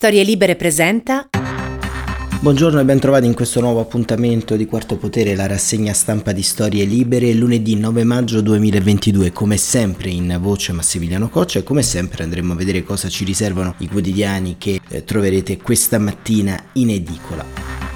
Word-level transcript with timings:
Storie 0.00 0.22
Libere 0.22 0.56
presenta. 0.56 1.28
Buongiorno 2.40 2.80
e 2.80 2.84
bentrovati 2.86 3.26
in 3.26 3.34
questo 3.34 3.60
nuovo 3.60 3.80
appuntamento 3.80 4.56
di 4.56 4.64
Quarto 4.64 4.96
Potere, 4.96 5.36
la 5.36 5.46
rassegna 5.46 5.92
stampa 5.92 6.32
di 6.32 6.40
Storie 6.40 6.86
Libere, 6.86 7.34
lunedì 7.34 7.76
9 7.76 8.02
maggio 8.04 8.40
2022, 8.40 9.30
come 9.30 9.58
sempre 9.58 10.08
in 10.08 10.38
voce 10.40 10.72
Massimiliano 10.72 11.28
Coccia 11.28 11.58
e 11.58 11.64
come 11.64 11.82
sempre 11.82 12.24
andremo 12.24 12.54
a 12.54 12.56
vedere 12.56 12.82
cosa 12.82 13.10
ci 13.10 13.24
riservano 13.24 13.74
i 13.80 13.88
quotidiani 13.88 14.56
che 14.56 14.80
eh, 14.88 15.04
troverete 15.04 15.58
questa 15.58 15.98
mattina 15.98 16.58
in 16.72 16.88
edicola. 16.88 17.89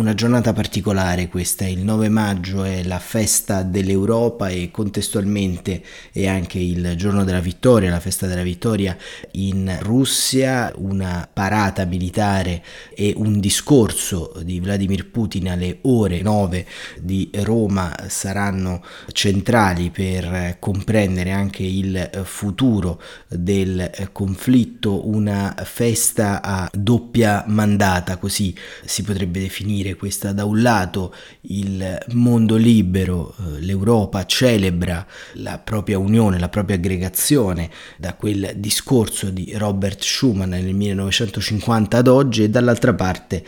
Una 0.00 0.14
giornata 0.14 0.54
particolare 0.54 1.28
questa, 1.28 1.66
il 1.66 1.84
9 1.84 2.08
maggio 2.08 2.64
è 2.64 2.82
la 2.84 2.98
festa 2.98 3.62
dell'Europa 3.62 4.48
e 4.48 4.70
contestualmente 4.70 5.82
è 6.10 6.26
anche 6.26 6.58
il 6.58 6.94
giorno 6.96 7.22
della 7.22 7.40
vittoria, 7.40 7.90
la 7.90 8.00
festa 8.00 8.26
della 8.26 8.42
vittoria 8.42 8.96
in 9.32 9.76
Russia, 9.82 10.72
una 10.76 11.28
parata 11.30 11.84
militare 11.84 12.64
e 12.94 13.12
un 13.14 13.40
discorso 13.40 14.32
di 14.42 14.58
Vladimir 14.58 15.10
Putin 15.10 15.50
alle 15.50 15.80
ore 15.82 16.22
9 16.22 16.66
di 17.02 17.30
Roma 17.42 17.94
saranno 18.08 18.82
centrali 19.12 19.90
per 19.90 20.56
comprendere 20.60 21.30
anche 21.30 21.62
il 21.62 22.22
futuro 22.24 23.02
del 23.28 24.08
conflitto, 24.12 25.06
una 25.06 25.54
festa 25.62 26.40
a 26.40 26.70
doppia 26.72 27.44
mandata, 27.48 28.16
così 28.16 28.56
si 28.82 29.02
potrebbe 29.02 29.40
definire 29.40 29.88
dire 29.90 29.96
questa. 29.96 30.32
Da 30.32 30.44
un 30.44 30.62
lato 30.62 31.14
il 31.42 31.98
mondo 32.12 32.56
libero, 32.56 33.34
eh, 33.38 33.60
l'Europa 33.60 34.24
celebra 34.26 35.06
la 35.34 35.58
propria 35.58 35.98
unione, 35.98 36.38
la 36.38 36.48
propria 36.48 36.76
aggregazione 36.76 37.70
da 37.96 38.14
quel 38.14 38.52
discorso 38.56 39.30
di 39.30 39.52
Robert 39.54 40.02
Schuman 40.02 40.48
nel 40.50 40.74
1950 40.74 41.98
ad 41.98 42.08
oggi 42.08 42.44
e 42.44 42.50
dall'altra 42.50 42.94
parte 42.94 43.44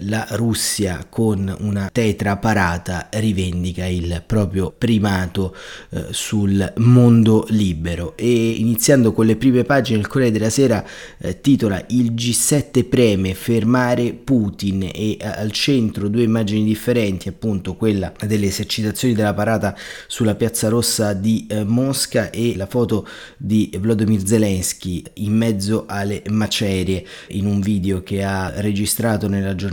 la 0.00 0.26
Russia 0.30 1.04
con 1.08 1.54
una 1.60 1.88
tetra 1.90 2.36
parata 2.36 3.08
rivendica 3.10 3.86
il 3.86 4.22
proprio 4.24 4.72
primato 4.76 5.54
eh, 5.90 6.06
sul 6.10 6.72
mondo 6.76 7.44
libero. 7.48 8.16
E 8.16 8.50
iniziando 8.50 9.12
con 9.12 9.26
le 9.26 9.36
prime 9.36 9.64
pagine 9.64 9.98
il 9.98 10.06
Corriere 10.06 10.32
della 10.32 10.50
Sera 10.50 10.84
titola 11.40 11.82
il 11.88 12.12
G7 12.12 12.88
preme 12.88 13.34
fermare 13.34 14.12
Putin 14.12 14.90
e 14.92 15.16
al 15.20 15.50
centro 15.50 16.08
due 16.08 16.22
immagini 16.22 16.64
differenti, 16.64 17.28
appunto 17.28 17.74
quella 17.74 18.12
delle 18.24 18.46
esercitazioni 18.46 19.14
della 19.14 19.34
parata 19.34 19.76
sulla 20.06 20.36
piazza 20.36 20.68
rossa 20.68 21.12
di 21.12 21.46
eh, 21.48 21.64
Mosca 21.64 22.30
e 22.30 22.54
la 22.56 22.66
foto 22.66 23.06
di 23.36 23.70
Vladimir 23.80 24.24
Zelensky 24.24 25.02
in 25.14 25.36
mezzo 25.36 25.84
alle 25.88 26.22
macerie 26.30 27.04
in 27.28 27.46
un 27.46 27.60
video 27.60 28.02
che 28.02 28.22
ha 28.22 28.52
registrato 28.60 29.28
nella 29.28 29.54
giornata 29.54 29.63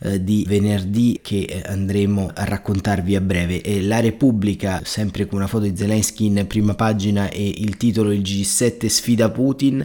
eh, 0.00 0.22
di 0.22 0.44
venerdì 0.46 1.20
che 1.22 1.46
eh, 1.48 1.62
andremo 1.66 2.30
a 2.34 2.44
raccontarvi 2.44 3.16
a 3.16 3.20
breve. 3.20 3.60
E 3.62 3.82
la 3.82 4.00
Repubblica, 4.00 4.82
sempre 4.84 5.26
con 5.26 5.38
una 5.38 5.46
foto 5.46 5.64
di 5.64 5.76
Zelensky 5.76 6.26
in 6.26 6.44
prima 6.46 6.74
pagina 6.74 7.28
e 7.28 7.46
il 7.56 7.76
titolo 7.76 8.12
Il 8.12 8.22
G7 8.22 8.86
sfida 8.86 9.30
Putin 9.30 9.84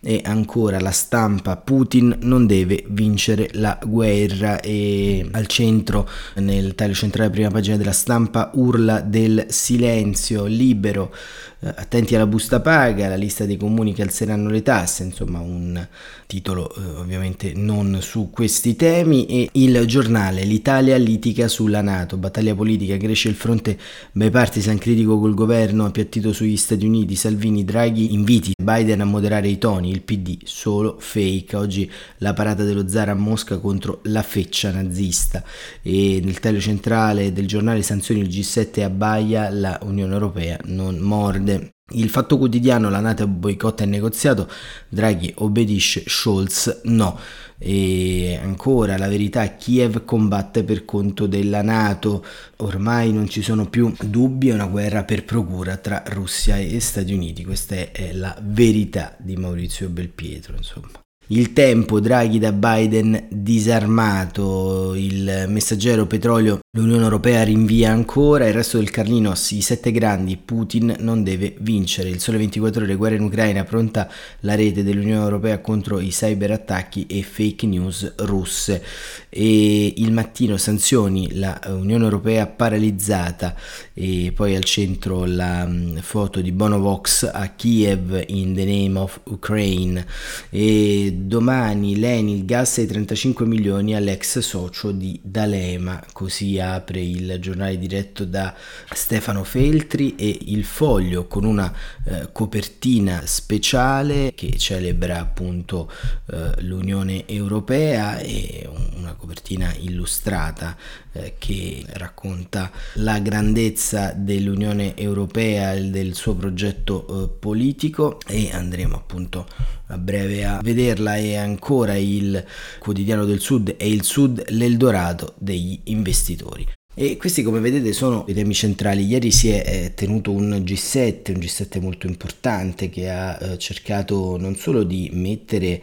e 0.00 0.20
ancora 0.24 0.80
la 0.80 0.90
stampa 0.90 1.56
Putin 1.56 2.16
non 2.22 2.46
deve 2.46 2.84
vincere 2.88 3.50
la 3.52 3.78
guerra 3.84 4.60
e 4.60 5.26
al 5.30 5.46
centro 5.46 6.08
nel 6.36 6.74
taglio 6.74 6.94
centrale 6.94 7.30
prima 7.30 7.50
pagina 7.50 7.76
della 7.76 7.92
stampa 7.92 8.50
urla 8.54 9.00
del 9.00 9.46
silenzio 9.48 10.46
libero 10.46 11.12
eh, 11.12 11.49
attenti 11.62 12.14
alla 12.14 12.26
busta 12.26 12.60
paga 12.60 13.08
la 13.08 13.16
lista 13.16 13.44
dei 13.44 13.56
comuni 13.56 13.92
che 13.92 14.02
alzeranno 14.02 14.48
le 14.48 14.62
tasse 14.62 15.02
insomma 15.02 15.40
un 15.40 15.86
titolo 16.26 16.72
eh, 16.74 16.98
ovviamente 16.98 17.52
non 17.54 17.98
su 18.00 18.30
questi 18.30 18.76
temi 18.76 19.26
e 19.26 19.48
il 19.52 19.84
giornale 19.86 20.44
l'Italia 20.44 20.96
litiga 20.96 21.48
sulla 21.48 21.80
Nato. 21.80 22.16
Battaglia 22.16 22.54
politica 22.54 22.96
cresce 22.96 23.28
il 23.28 23.34
fronte 23.34 23.78
bipartisan 24.12 24.78
critico 24.78 25.18
col 25.18 25.34
governo 25.34 25.84
appiattito 25.84 26.32
sugli 26.32 26.56
Stati 26.56 26.86
Uniti 26.86 27.16
Salvini 27.16 27.64
Draghi 27.64 28.14
inviti 28.14 28.52
Biden 28.60 29.00
a 29.00 29.04
moderare 29.04 29.48
i 29.48 29.58
toni 29.58 29.90
il 29.90 30.02
PD 30.02 30.38
solo 30.44 30.96
fake. 30.98 31.56
Oggi 31.56 31.90
la 32.18 32.32
parata 32.32 32.62
dello 32.62 32.88
zar 32.88 33.08
a 33.08 33.14
Mosca 33.14 33.58
contro 33.58 34.00
la 34.04 34.22
feccia 34.22 34.70
nazista. 34.70 35.42
E 35.82 36.20
nel 36.22 36.38
taglio 36.38 36.60
centrale 36.60 37.32
del 37.32 37.46
giornale 37.46 37.82
sanzioni 37.82 38.20
il 38.20 38.28
G7 38.28 38.82
abbaia 38.82 39.50
la 39.50 39.78
Unione 39.82 40.12
Europea 40.12 40.58
non 40.64 40.98
morde 40.98 41.49
il 41.90 42.08
fatto 42.08 42.38
quotidiano, 42.38 42.90
la 42.90 43.00
Nato 43.00 43.26
boicotta 43.26 43.84
il 43.84 43.90
negoziato, 43.90 44.48
Draghi 44.88 45.32
obbedisce, 45.36 46.04
Scholz 46.06 46.80
no. 46.84 47.18
E 47.62 48.38
ancora 48.42 48.96
la 48.96 49.06
verità, 49.06 49.46
Kiev 49.54 50.04
combatte 50.04 50.64
per 50.64 50.86
conto 50.86 51.26
della 51.26 51.60
Nato, 51.60 52.24
ormai 52.58 53.12
non 53.12 53.28
ci 53.28 53.42
sono 53.42 53.68
più 53.68 53.94
dubbi, 54.00 54.48
è 54.48 54.54
una 54.54 54.66
guerra 54.66 55.04
per 55.04 55.24
procura 55.24 55.76
tra 55.76 56.02
Russia 56.06 56.56
e 56.56 56.80
Stati 56.80 57.12
Uniti, 57.12 57.44
questa 57.44 57.74
è 57.74 58.12
la 58.12 58.34
verità 58.42 59.14
di 59.18 59.36
Maurizio 59.36 59.90
Belpietro, 59.90 60.56
insomma. 60.56 61.00
Il 61.32 61.52
tempo, 61.52 62.00
Draghi 62.00 62.40
da 62.40 62.50
Biden 62.50 63.26
disarmato, 63.30 64.94
il 64.96 65.44
messaggero 65.46 66.06
petrolio, 66.06 66.58
l'Unione 66.72 67.02
Europea 67.02 67.42
rinvia 67.42 67.90
ancora, 67.90 68.46
il 68.46 68.54
resto 68.54 68.78
del 68.78 68.90
Carlino, 68.90 69.32
i 69.32 69.60
sette 69.60 69.90
grandi, 69.90 70.36
Putin 70.36 70.94
non 71.00 71.24
deve 71.24 71.56
vincere. 71.58 72.10
Il 72.10 72.20
sole 72.20 72.38
24 72.38 72.84
ore, 72.84 72.94
guerra 72.94 73.16
in 73.16 73.22
Ucraina, 73.22 73.64
pronta 73.64 74.08
la 74.40 74.54
rete 74.54 74.84
dell'Unione 74.84 75.20
Europea 75.20 75.58
contro 75.58 75.98
i 75.98 76.10
cyberattacchi 76.10 77.06
e 77.06 77.24
fake 77.24 77.66
news 77.66 78.14
russe. 78.18 78.84
E 79.28 79.94
il 79.96 80.12
mattino 80.12 80.56
sanzioni, 80.56 81.34
la 81.34 81.60
Unione 81.66 82.04
Europea 82.04 82.46
paralizzata 82.46 83.56
e 83.92 84.30
poi 84.32 84.54
al 84.54 84.62
centro 84.62 85.24
la 85.24 85.66
mm, 85.66 85.96
foto 85.98 86.40
di 86.40 86.52
Bonovox 86.52 87.28
a 87.32 87.48
Kiev 87.48 88.26
in 88.28 88.54
the 88.54 88.64
name 88.64 88.96
of 88.96 89.20
Ukraine. 89.24 90.06
E 90.50 91.16
domani 91.16 91.98
l'Eni 91.98 92.36
il 92.36 92.44
gas 92.44 92.78
ai 92.78 92.86
35 92.86 93.44
milioni 93.44 93.96
all'ex 93.96 94.38
socio 94.38 94.92
di 94.92 95.18
D'Alema, 95.20 96.00
così 96.12 96.58
apre 96.60 97.00
il 97.00 97.36
giornale 97.40 97.78
diretto 97.78 98.24
da 98.24 98.54
Stefano 98.92 99.44
Feltri 99.44 100.14
e 100.16 100.38
il 100.46 100.64
foglio 100.64 101.26
con 101.26 101.44
una 101.44 101.72
eh, 102.04 102.28
copertina 102.32 103.22
speciale 103.26 104.32
che 104.34 104.56
celebra 104.56 105.18
appunto 105.20 105.90
eh, 106.30 106.62
l'Unione 106.62 107.26
Europea 107.26 108.18
e 108.18 108.68
una 108.96 109.14
copertina 109.14 109.74
illustrata 109.78 110.76
eh, 111.12 111.34
che 111.38 111.84
racconta 111.94 112.70
la 112.94 113.18
grandezza 113.18 114.12
dell'Unione 114.12 114.96
Europea 114.96 115.72
e 115.72 115.84
del 115.84 116.14
suo 116.14 116.34
progetto 116.34 117.24
eh, 117.24 117.28
politico 117.38 118.18
e 118.26 118.50
andremo 118.52 118.96
appunto 118.96 119.46
a 119.90 119.98
breve 119.98 120.44
a 120.44 120.60
vederla 120.62 121.16
e 121.16 121.36
ancora 121.36 121.96
il 121.96 122.44
quotidiano 122.78 123.24
del 123.24 123.40
sud 123.40 123.74
e 123.76 123.88
il 123.88 124.02
sud 124.02 124.44
l'Eldorado 124.48 125.34
degli 125.38 125.78
investitori. 125.84 126.66
E 127.02 127.16
questi 127.16 127.42
come 127.42 127.60
vedete 127.60 127.94
sono 127.94 128.26
i 128.28 128.34
temi 128.34 128.52
centrali. 128.52 129.06
Ieri 129.06 129.30
si 129.30 129.48
è 129.48 129.62
eh, 129.64 129.94
tenuto 129.94 130.32
un 130.32 130.62
G7, 130.62 131.32
un 131.32 131.40
G7 131.40 131.80
molto 131.80 132.06
importante 132.06 132.90
che 132.90 133.08
ha 133.08 133.38
eh, 133.40 133.56
cercato 133.56 134.36
non 134.36 134.54
solo 134.54 134.82
di 134.82 135.08
mettere 135.14 135.82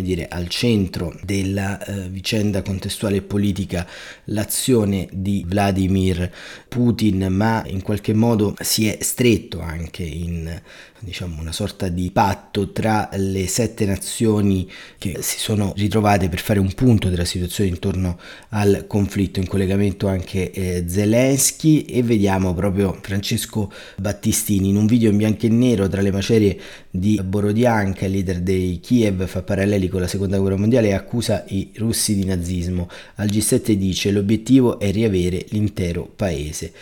dire, 0.00 0.26
al 0.26 0.48
centro 0.48 1.14
della 1.22 1.84
eh, 1.84 2.08
vicenda 2.08 2.62
contestuale 2.62 3.16
e 3.16 3.20
politica 3.20 3.86
l'azione 4.28 5.06
di 5.12 5.44
Vladimir 5.46 6.32
Putin, 6.66 7.26
ma 7.30 7.62
in 7.66 7.82
qualche 7.82 8.14
modo 8.14 8.54
si 8.58 8.88
è 8.88 8.96
stretto 9.02 9.60
anche 9.60 10.02
in 10.02 10.62
diciamo, 11.04 11.40
una 11.40 11.52
sorta 11.52 11.88
di 11.88 12.10
patto 12.10 12.72
tra 12.72 13.08
le 13.12 13.46
sette 13.46 13.84
nazioni 13.84 14.68
che 14.98 15.18
si 15.20 15.38
sono 15.38 15.72
ritrovate 15.76 16.28
per 16.28 16.40
fare 16.40 16.58
un 16.58 16.72
punto 16.72 17.08
della 17.08 17.24
situazione 17.24 17.70
intorno 17.70 18.18
al 18.50 18.86
conflitto, 18.88 19.38
in 19.38 19.46
collegamento 19.46 20.08
anche 20.08 20.50
eh, 20.54 20.84
Zelensky 20.86 21.82
e 21.82 22.02
vediamo 22.02 22.54
proprio 22.54 22.96
Francesco 23.00 23.72
Battistini 23.96 24.68
in 24.68 24.76
un 24.76 24.86
video 24.86 25.10
in 25.10 25.16
bianco 25.16 25.46
e 25.46 25.48
nero 25.48 25.88
tra 25.88 26.00
le 26.00 26.12
macerie 26.12 26.58
di 26.88 27.20
Borodianka, 27.22 28.06
leader 28.06 28.40
dei 28.40 28.78
Kiev, 28.80 29.26
fa 29.26 29.42
paralleli 29.42 29.88
con 29.88 30.00
la 30.00 30.06
seconda 30.06 30.38
guerra 30.38 30.56
mondiale 30.56 30.88
e 30.88 30.92
accusa 30.92 31.44
i 31.48 31.70
russi 31.74 32.14
di 32.14 32.24
nazismo. 32.24 32.88
Al 33.16 33.26
G7 33.26 33.72
dice 33.72 34.10
l'obiettivo 34.10 34.78
è 34.78 34.90
riavere 34.90 35.44
l'intero 35.48 36.10
paese. 36.14 36.72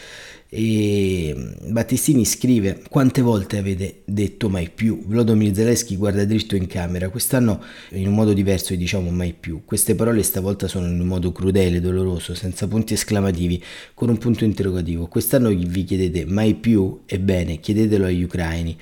E 0.54 1.34
Battistini 1.68 2.26
scrive 2.26 2.82
quante 2.90 3.22
volte 3.22 3.56
avete 3.56 4.02
detto 4.04 4.50
mai 4.50 4.68
più? 4.68 5.02
Volodymyr 5.06 5.54
Zelensky 5.54 5.96
guarda 5.96 6.26
dritto 6.26 6.56
in 6.56 6.66
camera. 6.66 7.08
Quest'anno 7.08 7.64
in 7.92 8.06
un 8.06 8.12
modo 8.12 8.34
diverso 8.34 8.74
diciamo 8.74 9.08
mai 9.08 9.32
più. 9.32 9.62
Queste 9.64 9.94
parole 9.94 10.22
stavolta 10.22 10.68
sono 10.68 10.88
in 10.88 11.00
un 11.00 11.06
modo 11.06 11.32
crudele 11.32 11.80
doloroso 11.80 12.34
senza 12.34 12.68
punti 12.68 12.92
esclamativi 12.92 13.64
con 13.94 14.10
un 14.10 14.18
punto 14.18 14.44
interrogativo. 14.44 15.06
Quest'anno 15.06 15.48
vi 15.48 15.84
chiedete 15.84 16.26
mai 16.26 16.52
più? 16.52 17.00
Ebbene 17.06 17.58
chiedetelo 17.58 18.04
agli 18.04 18.22
ucraini 18.22 18.76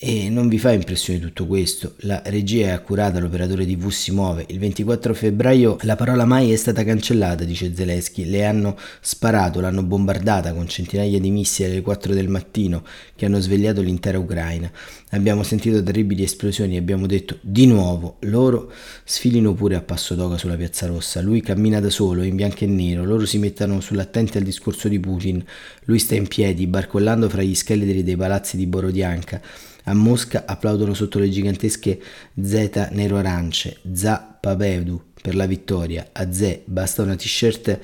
E 0.00 0.30
non 0.30 0.46
vi 0.46 0.60
fa 0.60 0.70
impressione 0.70 1.18
tutto 1.18 1.44
questo? 1.44 1.94
La 2.02 2.22
regia 2.26 2.66
è 2.66 2.70
accurata, 2.70 3.18
l'operatore 3.18 3.66
TV 3.66 3.88
si 3.88 4.12
muove. 4.12 4.44
Il 4.46 4.60
24 4.60 5.12
febbraio 5.12 5.76
la 5.80 5.96
parola 5.96 6.24
mai 6.24 6.52
è 6.52 6.56
stata 6.56 6.84
cancellata, 6.84 7.42
dice 7.42 7.74
Zelensky. 7.74 8.24
Le 8.24 8.46
hanno 8.46 8.78
sparato, 9.00 9.58
l'hanno 9.58 9.82
bombardata 9.82 10.52
con 10.52 10.68
centinaia 10.68 11.18
di 11.18 11.32
missili 11.32 11.70
alle 11.70 11.80
4 11.80 12.14
del 12.14 12.28
mattino 12.28 12.84
che 13.16 13.26
hanno 13.26 13.40
svegliato 13.40 13.80
l'intera 13.80 14.20
Ucraina. 14.20 14.70
Abbiamo 15.10 15.42
sentito 15.42 15.82
terribili 15.82 16.22
esplosioni 16.22 16.76
e 16.76 16.78
abbiamo 16.78 17.06
detto 17.06 17.38
di 17.40 17.66
nuovo, 17.66 18.18
loro 18.20 18.70
sfilino 19.02 19.52
pure 19.54 19.74
a 19.74 19.82
passo 19.82 20.14
d'oca 20.14 20.38
sulla 20.38 20.54
piazza 20.54 20.86
rossa. 20.86 21.20
Lui 21.20 21.40
cammina 21.40 21.80
da 21.80 21.90
solo, 21.90 22.22
in 22.22 22.36
bianco 22.36 22.62
e 22.62 22.68
nero, 22.68 23.02
loro 23.02 23.26
si 23.26 23.38
mettono 23.38 23.80
sull'attenti 23.80 24.38
al 24.38 24.44
discorso 24.44 24.86
di 24.86 25.00
Putin. 25.00 25.44
Lui 25.86 25.98
sta 25.98 26.14
in 26.14 26.28
piedi, 26.28 26.68
barcollando 26.68 27.28
fra 27.28 27.42
gli 27.42 27.56
scheletri 27.56 28.04
dei 28.04 28.16
palazzi 28.16 28.56
di 28.56 28.68
Borodianka. 28.68 29.42
A 29.84 29.94
Mosca 29.94 30.44
applaudono 30.46 30.94
sotto 30.94 31.18
le 31.18 31.30
gigantesche 31.30 32.00
Z 32.40 32.88
nero-arance, 32.92 33.78
Za 33.92 34.38
Pavedu 34.40 35.02
per 35.20 35.34
la 35.34 35.46
vittoria. 35.46 36.10
A 36.12 36.30
Z 36.32 36.60
basta 36.64 37.02
una 37.02 37.16
t-shirt 37.16 37.80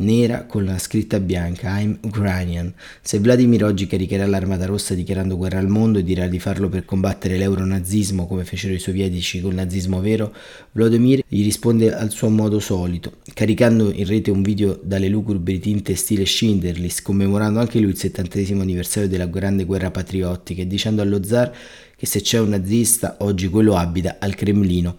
nera 0.00 0.44
con 0.44 0.64
la 0.64 0.78
scritta 0.78 1.20
bianca 1.20 1.78
I'm 1.78 1.98
Ukrainian. 2.02 2.72
Se 3.00 3.18
Vladimir 3.18 3.64
oggi 3.64 3.86
caricherà 3.86 4.26
l'armata 4.26 4.66
rossa 4.66 4.94
dichiarando 4.94 5.36
guerra 5.36 5.58
al 5.58 5.68
mondo 5.68 5.98
e 5.98 6.02
dirà 6.02 6.26
di 6.26 6.38
farlo 6.38 6.68
per 6.68 6.84
combattere 6.84 7.36
l'euronazismo 7.36 8.26
come 8.26 8.44
fecero 8.44 8.74
i 8.74 8.78
sovietici 8.78 9.40
col 9.40 9.54
nazismo 9.54 10.00
vero, 10.00 10.34
Vladimir 10.72 11.22
gli 11.26 11.42
risponde 11.42 11.94
al 11.94 12.10
suo 12.10 12.28
modo 12.28 12.60
solito, 12.60 13.18
caricando 13.34 13.92
in 13.92 14.06
rete 14.06 14.30
un 14.30 14.42
video 14.42 14.78
dalle 14.82 15.08
lugubri 15.08 15.58
tinte 15.58 15.94
stile 15.94 16.24
Schindlerlist, 16.24 17.02
commemorando 17.02 17.60
anche 17.60 17.78
lui 17.78 17.90
il 17.90 17.96
settantesimo 17.96 18.62
anniversario 18.62 19.08
della 19.08 19.26
grande 19.26 19.64
guerra 19.64 19.90
patriottica 19.90 20.62
e 20.62 20.66
dicendo 20.66 21.02
allo 21.02 21.22
zar 21.22 21.52
che 22.00 22.06
se 22.06 22.22
c'è 22.22 22.38
un 22.38 22.48
nazista 22.48 23.18
oggi 23.18 23.50
quello 23.50 23.76
abita 23.76 24.16
al 24.20 24.34
Cremlino. 24.34 24.96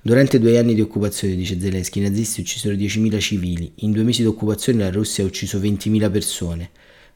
Durante 0.00 0.38
due 0.38 0.56
anni 0.58 0.76
di 0.76 0.80
occupazione, 0.80 1.34
dice 1.34 1.58
Zelensky, 1.58 1.98
i 1.98 2.02
nazisti 2.04 2.40
uccisero 2.40 2.76
10.000 2.76 3.18
civili. 3.18 3.72
In 3.78 3.90
due 3.90 4.04
mesi 4.04 4.22
di 4.22 4.28
occupazione 4.28 4.78
la 4.78 4.92
Russia 4.92 5.24
ha 5.24 5.26
ucciso 5.26 5.58
20.000 5.58 6.08
persone. 6.08 6.70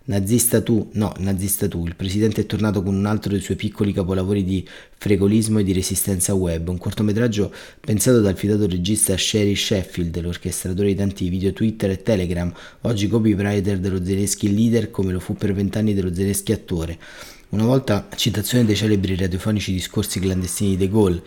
Nazista 0.06 0.61
tu? 0.62 0.91
No, 0.94 1.12
nazista 1.19 1.69
tu. 1.69 1.87
Il 1.87 1.94
presidente 1.94 2.41
è 2.41 2.47
tornato 2.47 2.82
con 2.82 2.97
un 2.97 3.06
altro 3.06 3.31
dei 3.31 3.41
suoi 3.41 3.56
piccoli 3.56 3.93
capolavori 3.93 4.43
di 4.43 4.67
fregolismo 4.99 5.61
e 5.61 5.62
di 5.62 5.73
resistenza 5.73 6.35
web, 6.35 6.67
un 6.67 6.79
cortometraggio 6.79 7.55
pensato 7.79 8.21
dal 8.21 8.37
fidato 8.37 8.67
regista 8.67 9.17
Sherry 9.17 9.55
Sheffield, 9.55 10.21
l'orchestratore 10.21 10.88
di 10.88 10.97
tanti 10.97 11.29
video 11.29 11.53
Twitter 11.53 11.91
e 11.91 12.03
Telegram, 12.03 12.53
oggi 12.81 13.06
copywriter 13.06 13.79
dello 13.79 14.05
Zelensky 14.05 14.53
leader 14.53 14.91
come 14.91 15.12
lo 15.12 15.21
fu 15.21 15.35
per 15.35 15.53
vent'anni 15.53 15.94
dello 15.94 16.12
Zelensky 16.12 16.53
attore. 16.53 16.99
Una 17.52 17.64
volta 17.64 18.06
citazione 18.14 18.64
dei 18.64 18.76
celebri 18.76 19.17
radiofonici 19.17 19.73
discorsi 19.73 20.20
clandestini 20.20 20.76
De 20.76 20.88
Gaulle. 20.88 21.20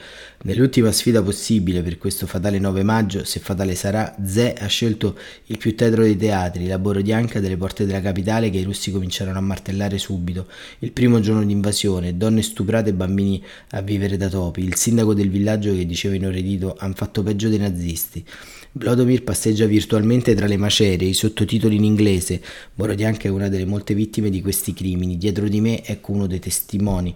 Nell'ultima 0.43 0.89
sfida 0.93 1.21
possibile 1.21 1.81
per 1.81 1.97
questo 1.97 2.27
fatale 2.27 2.59
9 2.59 2.81
maggio, 2.81 3.25
se 3.25 3.41
fatale 3.41 3.75
sarà, 3.75 4.15
Zè 4.23 4.55
ha 4.57 4.67
scelto 4.67 5.17
il 5.47 5.57
più 5.57 5.75
tetro 5.75 6.03
dei 6.03 6.15
teatri, 6.15 6.67
la 6.67 6.79
Borodianca 6.79 7.41
delle 7.41 7.57
porte 7.57 7.85
della 7.85 7.99
capitale 7.99 8.49
che 8.49 8.57
i 8.59 8.63
russi 8.63 8.89
cominciarono 8.89 9.37
a 9.37 9.41
martellare 9.41 9.97
subito. 9.97 10.47
Il 10.79 10.93
primo 10.93 11.19
giorno 11.19 11.43
di 11.43 11.51
invasione, 11.51 12.15
donne 12.15 12.41
stuprate 12.41 12.91
e 12.91 12.93
bambini 12.93 13.43
a 13.71 13.81
vivere 13.81 14.15
da 14.15 14.29
topi, 14.29 14.63
il 14.63 14.75
sindaco 14.75 15.13
del 15.13 15.29
villaggio 15.29 15.73
che 15.73 15.85
diceva 15.85 16.15
inorridito 16.15 16.73
han 16.79 16.93
fatto 16.93 17.21
peggio 17.21 17.49
dei 17.49 17.59
nazisti. 17.59 18.23
Vladimir 18.75 19.23
passeggia 19.23 19.67
virtualmente 19.67 20.33
tra 20.33 20.47
le 20.47 20.57
macerie, 20.57 21.07
i 21.07 21.13
sottotitoli 21.13 21.75
in 21.75 21.83
inglese. 21.83 22.41
Borodianka 22.73 23.27
è 23.27 23.31
una 23.31 23.47
delle 23.47 23.65
molte 23.65 23.93
vittime 23.93 24.31
di 24.31 24.41
questi 24.41 24.73
crimini. 24.73 25.15
Dietro 25.19 25.47
di 25.47 25.61
me 25.61 25.83
ecco 25.85 26.12
uno 26.13 26.27
dei 26.27 26.39
testimoni. 26.39 27.15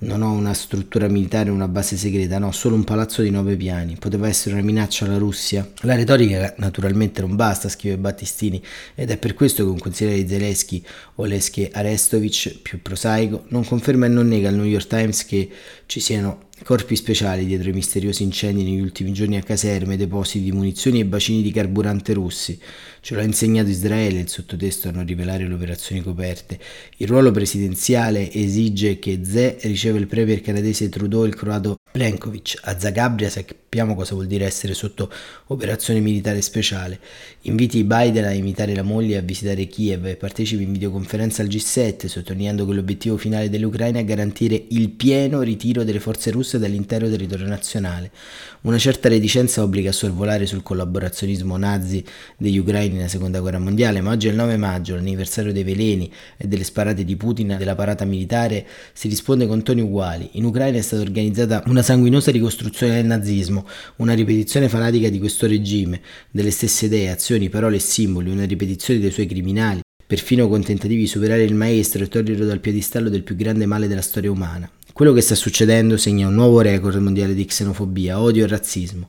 Non 0.00 0.22
ho 0.22 0.30
una 0.30 0.54
struttura 0.54 1.08
militare, 1.08 1.50
una 1.50 1.66
base 1.66 1.96
segreta, 1.96 2.38
no, 2.38 2.52
solo 2.52 2.76
un 2.76 2.84
palazzo 2.84 3.20
di 3.22 3.30
nove 3.30 3.56
piani. 3.56 3.96
Poteva 3.98 4.28
essere 4.28 4.54
una 4.54 4.62
minaccia 4.62 5.06
alla 5.06 5.18
Russia. 5.18 5.68
La 5.80 5.96
retorica 5.96 6.54
naturalmente 6.58 7.20
non 7.20 7.34
basta, 7.34 7.68
scrive 7.68 7.98
Battistini, 7.98 8.62
ed 8.94 9.10
è 9.10 9.16
per 9.16 9.34
questo 9.34 9.64
che 9.64 9.70
un 9.70 9.78
consigliere 9.78 10.22
di 10.22 10.28
Zelensky, 10.28 10.84
Oleski 11.16 11.68
Arestovic, 11.72 12.58
più 12.62 12.80
prosaico, 12.80 13.46
non 13.48 13.64
conferma 13.64 14.06
e 14.06 14.08
non 14.08 14.28
nega 14.28 14.50
al 14.50 14.54
New 14.54 14.64
York 14.64 14.86
Times 14.86 15.24
che 15.24 15.50
ci 15.86 15.98
siano 15.98 16.46
Corpi 16.64 16.96
speciali 16.96 17.46
dietro 17.46 17.70
i 17.70 17.72
misteriosi 17.72 18.22
incendi 18.22 18.62
negli 18.62 18.80
ultimi 18.80 19.12
giorni 19.12 19.36
a 19.36 19.42
caserme, 19.42 19.96
depositi 19.96 20.44
di 20.44 20.52
munizioni 20.52 21.00
e 21.00 21.06
bacini 21.06 21.40
di 21.40 21.50
carburante 21.50 22.12
russi. 22.12 22.58
Ce 23.00 23.14
l'ha 23.14 23.22
insegnato 23.22 23.70
Israele, 23.70 24.18
il 24.18 24.28
sottotesto 24.28 24.88
a 24.88 24.90
non 24.90 25.06
rivelare 25.06 25.46
le 25.46 25.54
operazioni 25.54 26.02
coperte. 26.02 26.58
Il 26.98 27.08
ruolo 27.08 27.30
presidenziale 27.30 28.30
esige 28.32 28.98
che 28.98 29.20
Ze 29.24 29.58
riceva 29.62 29.98
il 29.98 30.08
premier 30.08 30.40
canadese 30.40 30.88
Trudeau 30.88 31.24
e 31.24 31.28
il 31.28 31.34
croato 31.34 31.76
Plenkovic. 31.98 32.60
A 32.62 32.78
Zagabria 32.78 33.28
sappiamo 33.28 33.96
cosa 33.96 34.14
vuol 34.14 34.28
dire 34.28 34.44
essere 34.44 34.72
sotto 34.72 35.10
operazione 35.46 35.98
militare 35.98 36.40
speciale. 36.42 37.00
Inviti 37.42 37.82
Biden 37.82 38.24
a 38.24 38.32
imitare 38.32 38.72
la 38.72 38.84
moglie 38.84 39.16
a 39.16 39.20
visitare 39.20 39.66
Kiev 39.66 40.06
e 40.06 40.14
partecipi 40.14 40.62
in 40.62 40.70
videoconferenza 40.70 41.42
al 41.42 41.48
G7, 41.48 42.06
sottolineando 42.06 42.64
che 42.64 42.72
l'obiettivo 42.72 43.16
finale 43.16 43.50
dell'Ucraina 43.50 43.98
è 43.98 44.04
garantire 44.04 44.66
il 44.68 44.90
pieno 44.90 45.42
ritiro 45.42 45.82
delle 45.82 45.98
forze 45.98 46.30
russe 46.30 46.60
dall'intero 46.60 47.10
territorio 47.10 47.48
nazionale. 47.48 48.12
Una 48.60 48.78
certa 48.78 49.08
reticenza 49.08 49.62
obbliga 49.62 49.90
a 49.90 49.92
sorvolare 49.92 50.46
sul 50.46 50.62
collaborazionismo 50.62 51.56
nazi 51.56 52.04
degli 52.36 52.58
ucraini 52.58 52.94
nella 52.94 53.08
seconda 53.08 53.40
guerra 53.40 53.58
mondiale, 53.58 54.00
ma 54.00 54.12
oggi 54.12 54.28
è 54.28 54.30
il 54.30 54.36
9 54.36 54.56
maggio, 54.56 54.94
l'anniversario 54.94 55.52
dei 55.52 55.64
veleni 55.64 56.12
e 56.36 56.46
delle 56.46 56.64
sparate 56.64 57.04
di 57.04 57.16
Putin 57.16 57.56
della 57.58 57.74
parata 57.74 58.04
militare, 58.04 58.64
si 58.92 59.08
risponde 59.08 59.48
con 59.48 59.64
toni 59.64 59.80
uguali. 59.80 60.30
In 60.32 60.44
Ucraina 60.44 60.78
è 60.78 60.82
stata 60.82 61.02
organizzata 61.02 61.62
una 61.66 61.82
sanguinosa 61.88 62.30
ricostruzione 62.30 62.96
del 62.96 63.06
nazismo, 63.06 63.66
una 63.96 64.12
ripetizione 64.12 64.68
fanatica 64.68 65.08
di 65.08 65.18
questo 65.18 65.46
regime, 65.46 66.02
delle 66.30 66.50
stesse 66.50 66.84
idee, 66.84 67.08
azioni, 67.08 67.48
parole 67.48 67.76
e 67.76 67.80
simboli, 67.80 68.30
una 68.30 68.44
ripetizione 68.44 69.00
dei 69.00 69.10
suoi 69.10 69.24
criminali, 69.24 69.80
perfino 70.06 70.48
con 70.48 70.62
tentativi 70.62 71.00
di 71.00 71.06
superare 71.06 71.44
il 71.44 71.54
maestro 71.54 72.04
e 72.04 72.08
toglierlo 72.08 72.44
dal 72.44 72.60
piedistallo 72.60 73.08
del 73.08 73.22
più 73.22 73.36
grande 73.36 73.64
male 73.64 73.88
della 73.88 74.02
storia 74.02 74.30
umana. 74.30 74.70
Quello 74.92 75.14
che 75.14 75.22
sta 75.22 75.34
succedendo 75.34 75.96
segna 75.96 76.28
un 76.28 76.34
nuovo 76.34 76.60
record 76.60 76.96
mondiale 76.96 77.32
di 77.32 77.46
xenofobia, 77.46 78.20
odio 78.20 78.44
e 78.44 78.48
razzismo. 78.48 79.08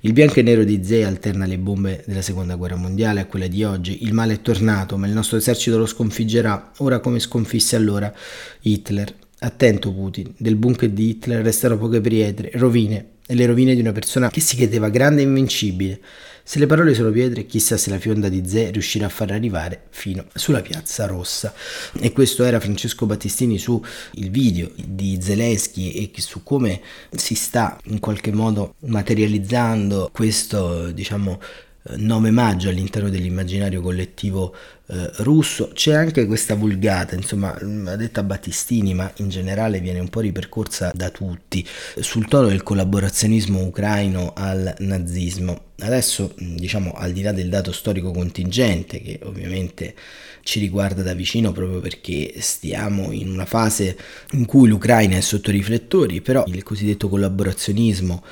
Il 0.00 0.12
bianco 0.12 0.40
e 0.40 0.42
nero 0.42 0.64
di 0.64 0.84
Zee 0.84 1.04
alterna 1.04 1.46
le 1.46 1.56
bombe 1.56 2.04
della 2.06 2.20
seconda 2.20 2.56
guerra 2.56 2.76
mondiale 2.76 3.20
a 3.20 3.26
quelle 3.26 3.48
di 3.48 3.64
oggi. 3.64 4.04
Il 4.04 4.12
male 4.12 4.34
è 4.34 4.42
tornato, 4.42 4.98
ma 4.98 5.06
il 5.06 5.14
nostro 5.14 5.38
esercito 5.38 5.78
lo 5.78 5.86
sconfiggerà, 5.86 6.72
ora 6.80 7.00
come 7.00 7.18
sconfisse 7.18 7.76
allora 7.76 8.12
Hitler. 8.60 9.14
Attento 9.42 9.90
Putin, 9.92 10.34
del 10.36 10.56
bunker 10.56 10.90
di 10.90 11.08
Hitler 11.08 11.42
restano 11.42 11.78
poche 11.78 12.02
pietre, 12.02 12.50
rovine, 12.54 13.12
e 13.26 13.34
le 13.34 13.46
rovine 13.46 13.74
di 13.74 13.80
una 13.80 13.92
persona 13.92 14.28
che 14.28 14.40
si 14.40 14.54
credeva 14.56 14.90
grande 14.90 15.22
e 15.22 15.24
invincibile. 15.24 15.98
Se 16.42 16.58
le 16.58 16.66
parole 16.66 16.92
sono 16.92 17.10
pietre, 17.10 17.46
chissà 17.46 17.78
se 17.78 17.88
la 17.88 17.98
fionda 17.98 18.28
di 18.28 18.42
Zè 18.44 18.70
riuscirà 18.72 19.06
a 19.06 19.08
far 19.08 19.30
arrivare 19.30 19.84
fino 19.90 20.26
sulla 20.34 20.60
piazza 20.60 21.06
rossa. 21.06 21.54
E 22.00 22.12
questo 22.12 22.44
era 22.44 22.60
Francesco 22.60 23.06
Battistini 23.06 23.56
su 23.56 23.82
il 24.14 24.30
video 24.30 24.70
di 24.74 25.18
Zelensky 25.22 25.92
e 25.92 26.10
su 26.20 26.42
come 26.42 26.80
si 27.14 27.34
sta 27.34 27.78
in 27.84 27.98
qualche 27.98 28.32
modo 28.32 28.74
materializzando 28.80 30.10
questo, 30.12 30.90
diciamo, 30.90 31.40
9 31.82 32.30
maggio 32.30 32.68
all'interno 32.68 33.08
dell'immaginario 33.08 33.80
collettivo 33.80 34.54
eh, 34.86 35.10
russo. 35.18 35.70
C'è 35.72 35.94
anche 35.94 36.26
questa 36.26 36.54
vulgata, 36.54 37.14
insomma, 37.14 37.54
ha 37.54 37.96
detta 37.96 38.22
Battistini, 38.22 38.94
ma 38.94 39.10
in 39.16 39.28
generale 39.28 39.80
viene 39.80 40.00
un 40.00 40.08
po' 40.08 40.20
ripercorsa 40.20 40.90
da 40.94 41.10
tutti, 41.10 41.66
sul 41.98 42.28
tono 42.28 42.48
del 42.48 42.62
collaborazionismo 42.62 43.62
ucraino 43.62 44.32
al 44.34 44.74
nazismo. 44.78 45.68
Adesso, 45.80 46.34
diciamo, 46.36 46.92
al 46.92 47.12
di 47.12 47.22
là 47.22 47.32
del 47.32 47.48
dato 47.48 47.72
storico 47.72 48.10
contingente, 48.10 49.00
che 49.00 49.18
ovviamente 49.22 49.94
ci 50.42 50.58
riguarda 50.58 51.02
da 51.02 51.14
vicino 51.14 51.52
proprio 51.52 51.80
perché 51.80 52.34
stiamo 52.38 53.12
in 53.12 53.28
una 53.28 53.44
fase 53.44 53.96
in 54.32 54.46
cui 54.46 54.68
l'Ucraina 54.68 55.16
è 55.16 55.20
sotto 55.20 55.50
riflettori, 55.50 56.20
però 56.20 56.44
il 56.46 56.62
cosiddetto 56.62 57.08
collaborazionismo 57.08 58.24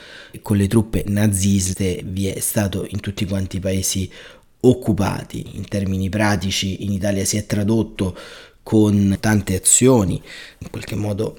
con 0.42 0.56
le 0.56 0.68
truppe 0.68 1.04
naziste 1.06 2.00
vi 2.04 2.28
è 2.28 2.40
stato 2.40 2.86
in 2.88 3.00
tutti 3.00 3.24
quanti 3.26 3.56
i 3.56 3.60
paesi 3.60 4.10
occupati. 4.60 5.56
In 5.56 5.68
termini 5.68 6.08
pratici 6.08 6.84
in 6.84 6.92
Italia 6.92 7.24
si 7.24 7.36
è 7.36 7.46
tradotto 7.46 8.16
con 8.68 9.16
tante 9.18 9.56
azioni, 9.56 10.20
in 10.58 10.68
qualche 10.68 10.94
modo 10.94 11.38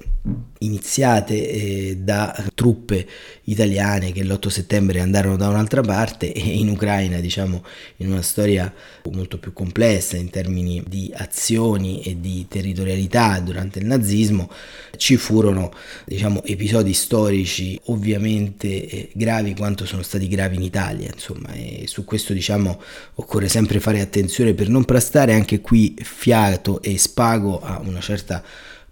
iniziate 0.62 1.34
eh, 1.34 1.96
da 1.98 2.36
truppe 2.54 3.06
italiane 3.44 4.12
che 4.12 4.22
l'8 4.22 4.48
settembre 4.48 5.00
andarono 5.00 5.36
da 5.36 5.48
un'altra 5.48 5.80
parte 5.80 6.32
e 6.32 6.40
in 6.40 6.68
Ucraina, 6.68 7.20
diciamo, 7.20 7.64
in 7.98 8.10
una 8.10 8.20
storia 8.20 8.72
molto 9.10 9.38
più 9.38 9.52
complessa 9.52 10.16
in 10.16 10.28
termini 10.28 10.82
di 10.86 11.10
azioni 11.14 12.02
e 12.02 12.20
di 12.20 12.46
territorialità 12.48 13.40
durante 13.40 13.78
il 13.78 13.86
nazismo, 13.86 14.50
ci 14.96 15.16
furono, 15.16 15.72
diciamo, 16.04 16.42
episodi 16.44 16.92
storici 16.92 17.80
ovviamente 17.84 18.88
eh, 18.88 19.10
gravi 19.14 19.54
quanto 19.54 19.86
sono 19.86 20.02
stati 20.02 20.28
gravi 20.28 20.56
in 20.56 20.62
Italia, 20.62 21.10
insomma, 21.12 21.52
e 21.52 21.84
su 21.86 22.04
questo, 22.04 22.34
diciamo, 22.34 22.82
occorre 23.14 23.48
sempre 23.48 23.80
fare 23.80 24.00
attenzione 24.00 24.52
per 24.52 24.68
non 24.68 24.84
prestare 24.84 25.32
anche 25.32 25.60
qui 25.60 25.94
fiato 26.02 26.82
e 26.82 26.98
spago 27.20 27.60
a 27.60 27.82
una 27.84 28.00
certa 28.00 28.42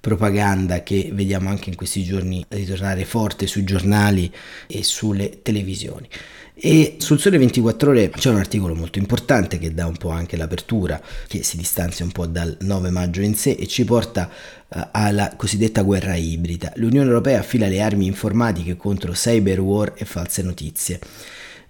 propaganda 0.00 0.82
che 0.82 1.10
vediamo 1.12 1.48
anche 1.48 1.70
in 1.70 1.76
questi 1.76 2.04
giorni 2.04 2.44
ritornare 2.48 3.06
forte 3.06 3.46
sui 3.46 3.64
giornali 3.64 4.30
e 4.66 4.84
sulle 4.84 5.40
televisioni. 5.40 6.06
E 6.54 6.96
sul 6.98 7.20
Sole 7.20 7.38
24 7.38 7.90
Ore 7.90 8.10
c'è 8.10 8.28
un 8.28 8.36
articolo 8.36 8.74
molto 8.74 8.98
importante 8.98 9.58
che 9.58 9.72
dà 9.72 9.86
un 9.86 9.96
po' 9.96 10.10
anche 10.10 10.36
l'apertura, 10.36 11.00
che 11.26 11.42
si 11.42 11.56
distanzia 11.56 12.04
un 12.04 12.12
po' 12.12 12.26
dal 12.26 12.54
9 12.60 12.90
maggio 12.90 13.22
in 13.22 13.34
sé 13.34 13.52
e 13.52 13.66
ci 13.66 13.84
porta 13.84 14.28
uh, 14.68 14.88
alla 14.90 15.32
cosiddetta 15.36 15.82
guerra 15.82 16.16
ibrida. 16.16 16.72
L'Unione 16.76 17.08
Europea 17.08 17.38
affila 17.38 17.68
le 17.68 17.80
armi 17.80 18.06
informatiche 18.06 18.76
contro 18.76 19.12
cyber 19.12 19.60
war 19.60 19.94
e 19.96 20.04
false 20.04 20.42
notizie. 20.42 21.00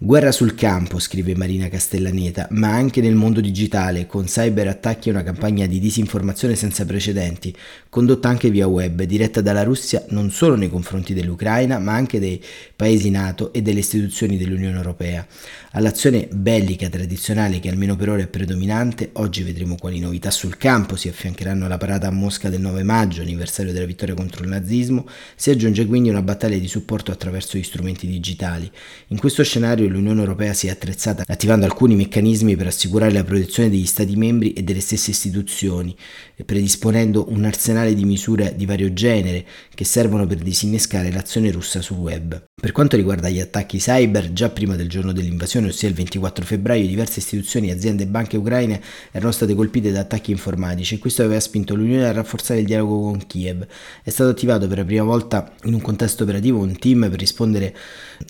Guerra 0.01 0.31
sul 0.31 0.55
campo, 0.55 1.01
scrive 1.01 1.35
Marina 1.35 1.69
Castellaneta, 1.69 2.47
ma 2.53 2.71
anche 2.73 3.01
nel 3.01 3.17
mondo 3.17 3.41
digitale, 3.41 4.07
con 4.07 4.27
cyberattacchi 4.27 5.09
e 5.09 5.11
una 5.11 5.25
campagna 5.25 5.67
di 5.67 5.81
disinformazione 5.81 6.55
senza 6.55 6.87
precedenti, 6.87 7.53
condotta 7.89 8.29
anche 8.29 8.49
via 8.49 8.69
web, 8.69 9.03
diretta 9.03 9.41
dalla 9.41 9.65
Russia 9.65 10.05
non 10.11 10.31
solo 10.31 10.55
nei 10.55 10.71
confronti 10.71 11.15
dell'Ucraina, 11.15 11.81
ma 11.81 11.95
anche 11.95 12.21
dei 12.21 12.41
paesi 12.77 13.11
NATO 13.11 13.53
e 13.53 13.61
delle 13.61 13.81
istituzioni 13.81 14.37
dell'Unione 14.37 14.77
Europea. 14.77 15.27
All'azione 15.73 16.29
bellica 16.31 16.89
tradizionale 16.89 17.59
che 17.59 17.69
almeno 17.69 17.97
per 17.97 18.11
ora 18.11 18.23
è 18.23 18.29
predominante, 18.29 19.11
oggi 19.15 19.43
vedremo 19.43 19.75
quali 19.75 19.99
novità 19.99 20.31
sul 20.31 20.57
campo 20.59 20.95
si 20.95 21.09
affiancheranno 21.09 21.65
alla 21.65 21.77
parata 21.77 22.07
a 22.07 22.13
Mosca 22.13 22.49
del 22.49 22.61
9 22.61 22.85
maggio, 22.85 23.23
anniversario 23.23 23.73
della 23.73 23.85
vittoria 23.85 24.15
contro 24.15 24.45
il 24.45 24.49
nazismo, 24.49 25.09
si 25.35 25.51
aggiunge 25.51 25.87
quindi 25.87 26.09
una 26.09 26.23
battaglia 26.23 26.59
di 26.59 26.69
supporto 26.69 27.11
attraverso 27.11 27.59
gli 27.59 27.65
strumenti 27.65 28.07
digitali. 28.07 28.71
In 29.09 29.19
questo 29.19 29.43
scenario 29.43 29.87
l'Unione 29.89 30.21
Europea 30.21 30.53
si 30.53 30.67
è 30.67 30.71
attrezzata 30.71 31.25
attivando 31.27 31.65
alcuni 31.65 31.95
meccanismi 31.95 32.57
per 32.57 32.69
assicurare 32.69 33.13
la 33.13 33.25
protezione 33.25 33.71
degli 33.71 33.87
Stati 33.87 34.17
membri 34.17 34.53
e 34.53 34.63
delle 34.63 34.81
stesse 34.81 35.11
istituzioni, 35.11 35.97
predisponendo 36.45 37.27
un 37.31 37.45
arsenale 37.45 37.95
di 37.95 38.05
misure 38.05 38.55
di 38.57 38.67
vario 38.67 38.93
genere 38.93 39.45
che 39.75 39.85
servono 39.85 40.27
per 40.27 40.39
disinnescare 40.39 41.13
l'azione 41.13 41.51
russa 41.51 41.81
sul 41.81 41.99
web. 41.99 42.47
Per 42.61 42.73
quanto 42.73 42.97
riguarda 42.97 43.29
gli 43.29 43.39
attacchi 43.39 43.79
cyber, 43.79 44.33
già 44.33 44.49
prima 44.49 44.75
del 44.75 44.89
giorno 44.89 45.13
dell'invasione, 45.13 45.69
ossia 45.69 45.89
il 45.89 45.95
24 45.95 46.45
febbraio, 46.45 46.89
diverse 46.89 47.21
istituzioni, 47.21 47.71
aziende 47.71 48.03
e 48.03 48.07
banche 48.09 48.37
ucraine 48.37 48.81
erano 49.13 49.31
state 49.31 49.55
colpite 49.55 49.93
da 49.93 50.01
attacchi 50.01 50.33
informatici 50.33 50.97
e 50.97 50.99
questo 50.99 51.23
aveva 51.23 51.39
spinto 51.39 51.77
l'Unione 51.77 52.09
a 52.09 52.13
rafforzare 52.13 52.59
il 52.59 52.67
dialogo 52.67 53.01
con 53.01 53.25
Kiev. 53.29 53.65
È 54.03 54.11
stato 54.11 54.31
attivato 54.31 54.67
per 54.67 54.79
la 54.79 54.85
prima 54.85 55.05
volta 55.05 55.53
in 55.65 55.75
un 55.75 55.81
contesto 55.81 56.25
operativo 56.25 56.59
un 56.59 56.77
team 56.77 57.09
per 57.09 57.19
rispondere 57.19 57.77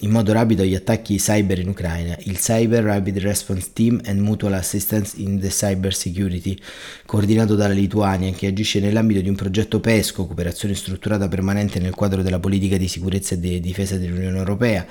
in 0.00 0.10
modo 0.10 0.32
rapido 0.34 0.62
agli 0.62 0.74
attacchi 0.74 1.16
cyber 1.16 1.47
in 1.56 1.68
Ucraina, 1.68 2.14
il 2.24 2.38
Cyber 2.38 2.84
Rapid 2.84 3.18
Response 3.20 3.70
Team 3.72 4.00
and 4.04 4.20
Mutual 4.20 4.52
Assistance 4.52 5.14
in 5.16 5.40
the 5.40 5.48
Cyber 5.48 5.94
Security, 5.94 6.54
coordinato 7.06 7.54
dalla 7.54 7.72
Lituania, 7.72 8.30
che 8.32 8.48
agisce 8.48 8.80
nell'ambito 8.80 9.22
di 9.22 9.30
un 9.30 9.34
progetto 9.34 9.80
PESCO, 9.80 10.26
cooperazione 10.26 10.74
strutturata 10.74 11.28
permanente 11.28 11.80
nel 11.80 11.94
quadro 11.94 12.20
della 12.20 12.38
politica 12.38 12.76
di 12.76 12.88
sicurezza 12.88 13.34
e 13.34 13.40
di 13.40 13.60
difesa 13.60 13.96
dell'Unione 13.96 14.36
Europea, 14.36 14.86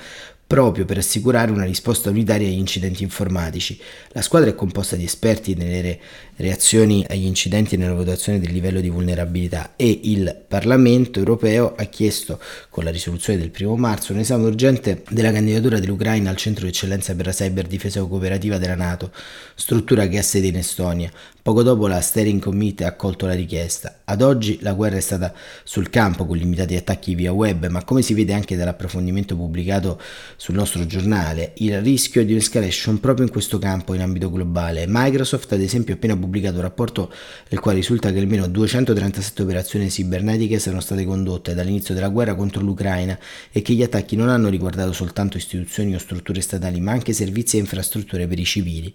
proprio 0.48 0.86
per 0.86 0.96
assicurare 0.96 1.50
una 1.50 1.66
risposta 1.66 2.08
unitaria 2.08 2.48
agli 2.48 2.56
incidenti 2.56 3.02
informatici. 3.02 3.78
La 4.12 4.22
squadra 4.22 4.48
è 4.48 4.54
composta 4.54 4.96
di 4.96 5.04
esperti 5.04 5.54
nelle 5.54 5.82
re- 5.82 6.00
reazioni 6.36 7.04
agli 7.06 7.26
incidenti 7.26 7.74
e 7.74 7.78
nella 7.78 7.92
valutazione 7.92 8.40
del 8.40 8.50
livello 8.50 8.80
di 8.80 8.88
vulnerabilità 8.88 9.74
e 9.76 10.00
il 10.04 10.44
Parlamento 10.48 11.18
europeo 11.18 11.74
ha 11.76 11.84
chiesto 11.84 12.40
con 12.70 12.84
la 12.84 12.90
risoluzione 12.90 13.38
del 13.38 13.52
1 13.54 13.76
marzo 13.76 14.14
un 14.14 14.20
esame 14.20 14.46
urgente 14.46 15.02
della 15.10 15.32
candidatura 15.32 15.78
dell'Ucraina 15.78 16.30
al 16.30 16.36
centro 16.36 16.64
di 16.64 16.70
eccellenza 16.70 17.14
per 17.14 17.26
la 17.26 17.32
cyberdifesa 17.32 18.02
cooperativa 18.04 18.56
della 18.56 18.74
Nato, 18.74 19.12
struttura 19.54 20.08
che 20.08 20.16
ha 20.16 20.22
sede 20.22 20.46
in 20.46 20.56
Estonia. 20.56 21.12
Poco 21.48 21.62
dopo 21.62 21.86
la 21.86 22.02
Steering 22.02 22.42
Committee 22.42 22.84
ha 22.84 22.90
accolto 22.90 23.24
la 23.24 23.32
richiesta. 23.32 24.00
Ad 24.04 24.20
oggi 24.20 24.58
la 24.60 24.74
guerra 24.74 24.96
è 24.96 25.00
stata 25.00 25.32
sul 25.64 25.88
campo 25.88 26.26
con 26.26 26.36
limitati 26.36 26.76
attacchi 26.76 27.14
via 27.14 27.32
web, 27.32 27.68
ma 27.68 27.84
come 27.84 28.02
si 28.02 28.12
vede 28.12 28.34
anche 28.34 28.54
dall'approfondimento 28.54 29.34
pubblicato 29.34 29.98
sul 30.36 30.56
nostro 30.56 30.84
giornale, 30.84 31.54
il 31.56 31.80
rischio 31.80 32.22
di 32.22 32.32
un'escalation 32.32 33.00
proprio 33.00 33.24
in 33.24 33.32
questo 33.32 33.58
campo 33.58 33.94
in 33.94 34.02
ambito 34.02 34.30
globale. 34.30 34.84
Microsoft 34.86 35.50
ad 35.54 35.62
esempio 35.62 35.94
ha 35.94 35.96
appena 35.96 36.18
pubblicato 36.18 36.56
un 36.56 36.60
rapporto 36.60 37.10
nel 37.48 37.60
quale 37.60 37.78
risulta 37.78 38.12
che 38.12 38.18
almeno 38.18 38.46
237 38.46 39.40
operazioni 39.40 39.88
cibernetiche 39.88 40.58
sono 40.58 40.80
state 40.80 41.06
condotte 41.06 41.54
dall'inizio 41.54 41.94
della 41.94 42.10
guerra 42.10 42.34
contro 42.34 42.60
l'Ucraina 42.60 43.18
e 43.50 43.62
che 43.62 43.72
gli 43.72 43.82
attacchi 43.82 44.16
non 44.16 44.28
hanno 44.28 44.50
riguardato 44.50 44.92
soltanto 44.92 45.38
istituzioni 45.38 45.94
o 45.94 45.98
strutture 45.98 46.42
statali, 46.42 46.78
ma 46.78 46.92
anche 46.92 47.14
servizi 47.14 47.56
e 47.56 47.60
infrastrutture 47.60 48.26
per 48.26 48.38
i 48.38 48.44
civili. 48.44 48.94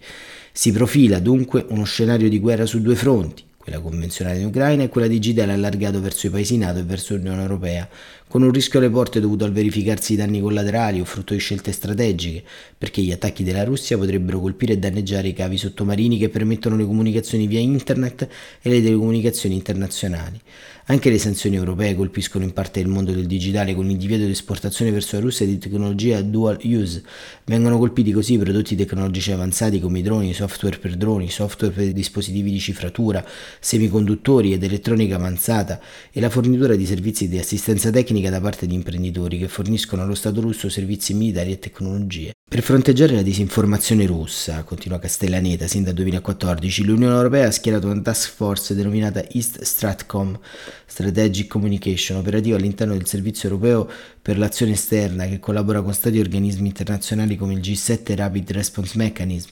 Si 0.55 0.72
profila 0.72 1.17
dunque 1.17 1.65
uno 1.69 1.83
scenario 1.83 2.29
di 2.29 2.39
guerra 2.43 2.65
su 2.65 2.81
due 2.81 2.95
fronti, 2.95 3.41
quella 3.57 3.79
convenzionale 3.79 4.39
in 4.39 4.47
Ucraina 4.47 4.83
e 4.83 4.89
quella 4.89 5.07
digitale 5.07 5.53
allargato 5.53 6.01
verso 6.01 6.27
i 6.27 6.29
paesi 6.29 6.57
NATO 6.57 6.79
e 6.79 6.83
verso 6.83 7.15
l'Unione 7.15 7.41
Europea, 7.41 7.88
con 8.27 8.41
un 8.41 8.51
rischio 8.51 8.79
alle 8.79 8.89
porte 8.89 9.21
dovuto 9.21 9.45
al 9.45 9.53
verificarsi 9.53 10.15
di 10.15 10.21
danni 10.21 10.41
collaterali 10.41 11.00
o 11.00 11.05
frutto 11.05 11.33
di 11.33 11.39
scelte 11.39 11.71
strategiche, 11.71 12.43
perché 12.77 13.01
gli 13.01 13.13
attacchi 13.13 13.45
della 13.45 13.63
Russia 13.63 13.97
potrebbero 13.97 14.41
colpire 14.41 14.73
e 14.73 14.77
danneggiare 14.77 15.29
i 15.29 15.33
cavi 15.33 15.55
sottomarini 15.55 16.17
che 16.17 16.27
permettono 16.27 16.75
le 16.75 16.83
comunicazioni 16.83 17.47
via 17.47 17.62
internet 17.62 18.27
e 18.62 18.69
le 18.69 18.83
telecomunicazioni 18.83 19.55
internazionali. 19.55 20.38
Anche 20.87 21.09
le 21.09 21.17
sanzioni 21.17 21.55
europee 21.55 21.95
colpiscono 21.95 22.43
in 22.43 22.51
parte 22.51 22.81
il 22.81 22.89
mondo 22.89 23.13
del 23.13 23.25
digitale 23.25 23.73
con 23.73 23.89
il 23.89 23.95
divieto 23.95 24.25
di 24.25 24.31
esportazione 24.31 24.91
verso 24.91 25.15
la 25.15 25.21
Russia 25.21 25.45
di 25.45 25.57
tecnologia 25.57 26.21
dual 26.21 26.59
use. 26.63 27.01
Vengono 27.45 27.77
colpiti 27.77 28.11
così 28.11 28.37
prodotti 28.37 28.75
tecnologici 28.75 29.31
avanzati 29.31 29.79
come 29.79 29.99
i 29.99 30.01
droni, 30.01 30.33
software 30.33 30.79
per 30.79 30.95
droni, 30.95 31.29
software 31.29 31.73
per 31.73 31.93
dispositivi 31.93 32.51
di 32.51 32.59
cifratura, 32.59 33.25
semiconduttori 33.61 34.51
ed 34.51 34.61
elettronica 34.61 35.15
avanzata 35.15 35.79
e 36.11 36.19
la 36.19 36.29
fornitura 36.29 36.75
di 36.75 36.85
servizi 36.85 37.29
di 37.29 37.37
assistenza 37.37 37.89
tecnica 37.89 38.29
da 38.29 38.41
parte 38.41 38.67
di 38.67 38.75
imprenditori 38.75 39.37
che 39.37 39.47
forniscono 39.47 40.01
allo 40.01 40.15
Stato 40.15 40.41
russo 40.41 40.67
servizi 40.67 41.13
militari 41.13 41.53
e 41.53 41.59
tecnologie. 41.59 42.33
Per 42.53 42.62
fronteggiare 42.62 43.15
la 43.15 43.24
disinformazione 43.24 44.05
russa, 44.05 44.62
continua 44.62 45.00
Castellaneta, 45.00 45.65
sin 45.65 45.81
dal 45.81 45.95
2014, 45.95 46.83
l'Unione 46.83 47.15
Europea 47.15 47.48
ha 47.48 47.51
schierato 47.51 47.88
una 47.88 48.00
task 48.00 48.29
force 48.29 48.75
denominata 48.75 49.27
East 49.29 49.63
Stratcom, 49.63 50.39
Strategic 50.86 51.48
Communication, 51.48 52.19
operativa 52.19 52.55
all'interno 52.55 52.93
del 52.93 53.07
Servizio 53.07 53.50
Europeo 53.50 53.89
per 54.22 54.38
l'azione 54.38 54.74
esterna 54.74 55.25
che 55.25 55.39
collabora 55.39 55.81
con 55.81 55.95
stati 55.95 56.17
e 56.17 56.19
organismi 56.19 56.67
internazionali 56.67 57.38
come 57.38 57.53
il 57.53 57.60
G7 57.60 58.15
Rapid 58.15 58.51
Response 58.51 58.98
Mechanism, 59.00 59.50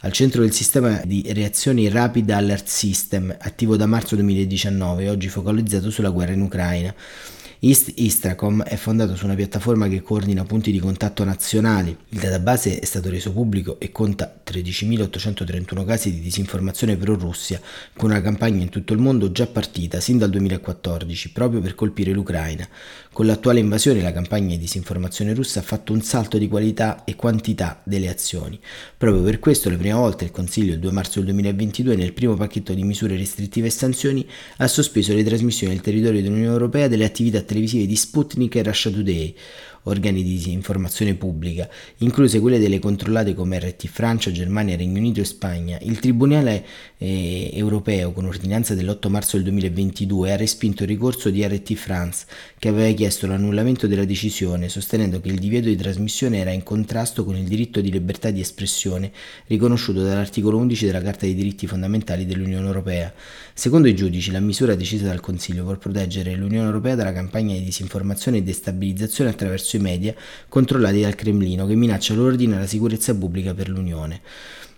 al 0.00 0.10
centro 0.10 0.40
del 0.40 0.52
sistema 0.52 1.02
di 1.04 1.24
reazioni 1.32 1.88
Rapid 1.88 2.28
Alert 2.30 2.66
System, 2.66 3.32
attivo 3.38 3.76
da 3.76 3.86
marzo 3.86 4.16
2019 4.16 5.04
e 5.04 5.08
oggi 5.08 5.28
focalizzato 5.28 5.88
sulla 5.88 6.10
guerra 6.10 6.32
in 6.32 6.40
Ucraina. 6.40 6.92
East 7.62 7.92
Istracom 7.94 8.62
è 8.62 8.76
fondato 8.76 9.14
su 9.16 9.26
una 9.26 9.34
piattaforma 9.34 9.86
che 9.86 10.00
coordina 10.00 10.44
punti 10.44 10.72
di 10.72 10.78
contatto 10.78 11.24
nazionali. 11.24 11.94
Il 12.08 12.18
database 12.18 12.78
è 12.78 12.84
stato 12.86 13.10
reso 13.10 13.32
pubblico 13.32 13.78
e 13.78 13.92
conta 13.92 14.40
13.831 14.42 15.84
casi 15.84 16.10
di 16.10 16.20
disinformazione 16.20 16.96
pro-Russia, 16.96 17.60
con 17.94 18.08
una 18.08 18.22
campagna 18.22 18.62
in 18.62 18.70
tutto 18.70 18.94
il 18.94 18.98
mondo 18.98 19.30
già 19.30 19.46
partita 19.46 20.00
sin 20.00 20.16
dal 20.16 20.30
2014, 20.30 21.32
proprio 21.32 21.60
per 21.60 21.74
colpire 21.74 22.12
l'Ucraina. 22.12 22.66
Con 23.12 23.26
l'attuale 23.26 23.60
invasione 23.60 24.00
la 24.00 24.12
campagna 24.12 24.54
di 24.54 24.58
disinformazione 24.58 25.34
russa 25.34 25.60
ha 25.60 25.62
fatto 25.62 25.92
un 25.92 26.00
salto 26.00 26.38
di 26.38 26.48
qualità 26.48 27.04
e 27.04 27.14
quantità 27.14 27.82
delle 27.84 28.08
azioni. 28.08 28.58
Proprio 28.96 29.22
per 29.22 29.38
questo, 29.38 29.68
la 29.68 29.76
prima 29.76 29.98
volta 29.98 30.24
il 30.24 30.30
Consiglio 30.30 30.72
il 30.72 30.78
2 30.78 30.92
marzo 30.92 31.18
del 31.18 31.24
2022, 31.34 31.94
nel 31.94 32.14
primo 32.14 32.36
pacchetto 32.36 32.72
di 32.72 32.84
misure 32.84 33.18
restrittive 33.18 33.66
e 33.66 33.70
sanzioni, 33.70 34.26
ha 34.56 34.66
sospeso 34.66 35.12
le 35.12 35.24
trasmissioni 35.24 35.74
nel 35.74 35.82
territorio 35.82 36.22
dell'Unione 36.22 36.52
Europea 36.52 36.88
delle 36.88 37.04
attività 37.04 37.42
televisive 37.50 37.86
di 37.86 37.96
Sputnik 37.96 38.54
e 38.54 38.62
Russia 38.62 38.90
Today, 38.90 39.34
organi 39.84 40.22
di 40.22 40.52
informazione 40.52 41.14
pubblica, 41.14 41.68
incluse 41.98 42.40
quelle 42.40 42.58
delle 42.58 42.78
controllate 42.78 43.34
come 43.34 43.58
RT 43.58 43.86
Francia, 43.88 44.30
Germania, 44.30 44.76
Regno 44.76 44.98
Unito 44.98 45.20
e 45.20 45.24
Spagna. 45.24 45.78
Il 45.82 45.98
Tribunale 45.98 46.64
eh, 46.98 47.50
europeo, 47.52 48.12
con 48.12 48.26
ordinanza 48.26 48.74
dell'8 48.74 49.08
marzo 49.08 49.36
del 49.36 49.44
2022, 49.46 50.32
ha 50.32 50.36
respinto 50.36 50.82
il 50.82 50.88
ricorso 50.88 51.30
di 51.30 51.46
RT 51.46 51.74
France, 51.74 52.26
che 52.58 52.68
aveva 52.68 52.92
chiesto 52.94 53.26
l'annullamento 53.26 53.86
della 53.86 54.04
decisione, 54.04 54.68
sostenendo 54.68 55.20
che 55.20 55.28
il 55.28 55.38
divieto 55.38 55.68
di 55.68 55.76
trasmissione 55.76 56.38
era 56.38 56.50
in 56.50 56.62
contrasto 56.62 57.24
con 57.24 57.36
il 57.36 57.44
diritto 57.44 57.80
di 57.80 57.90
libertà 57.90 58.30
di 58.30 58.40
espressione 58.40 59.10
riconosciuto 59.46 60.02
dall'articolo 60.02 60.58
11 60.58 60.86
della 60.86 61.00
Carta 61.00 61.24
dei 61.24 61.34
diritti 61.34 61.66
fondamentali 61.66 62.26
dell'Unione 62.26 62.66
Europea. 62.66 63.12
Secondo 63.54 63.88
i 63.88 63.94
giudici, 63.94 64.30
la 64.30 64.40
misura 64.40 64.74
decisa 64.74 65.06
dal 65.06 65.20
Consiglio 65.20 65.64
vuol 65.64 65.78
proteggere 65.78 66.34
l'Unione 66.34 66.66
Europea 66.66 66.94
dalla 66.94 67.12
campagna 67.12 67.54
di 67.54 67.62
disinformazione 67.62 68.38
e 68.38 68.42
destabilizzazione 68.42 69.30
attraverso 69.30 69.69
i 69.76 69.80
media 69.80 70.14
controllati 70.48 71.00
dal 71.00 71.14
Cremlino 71.14 71.66
che 71.66 71.74
minaccia 71.74 72.14
l'ordine 72.14 72.56
e 72.56 72.58
la 72.60 72.66
sicurezza 72.66 73.14
pubblica 73.14 73.54
per 73.54 73.68
l'Unione. 73.68 74.20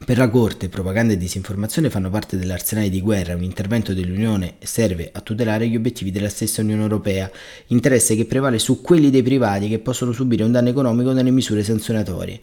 Per 0.05 0.19
la 0.19 0.29
Corte, 0.29 0.69
propaganda 0.69 1.13
e 1.13 1.17
disinformazione 1.17 1.89
fanno 1.89 2.11
parte 2.11 2.37
dell'arsenale 2.37 2.89
di 2.89 3.01
guerra. 3.01 3.37
Un 3.37 3.45
intervento 3.45 3.95
dell'Unione 3.95 4.55
serve 4.59 5.09
a 5.13 5.21
tutelare 5.21 5.69
gli 5.69 5.77
obiettivi 5.77 6.11
della 6.11 6.29
stessa 6.29 6.61
Unione 6.61 6.83
Europea, 6.83 7.31
interesse 7.69 8.17
che 8.17 8.25
prevale 8.25 8.59
su 8.59 8.81
quelli 8.81 9.11
dei 9.11 9.23
privati 9.23 9.69
che 9.69 9.79
possono 9.79 10.11
subire 10.11 10.43
un 10.43 10.51
danno 10.51 10.71
economico 10.71 11.13
nelle 11.13 11.31
misure 11.31 11.63
sanzionatorie. 11.63 12.41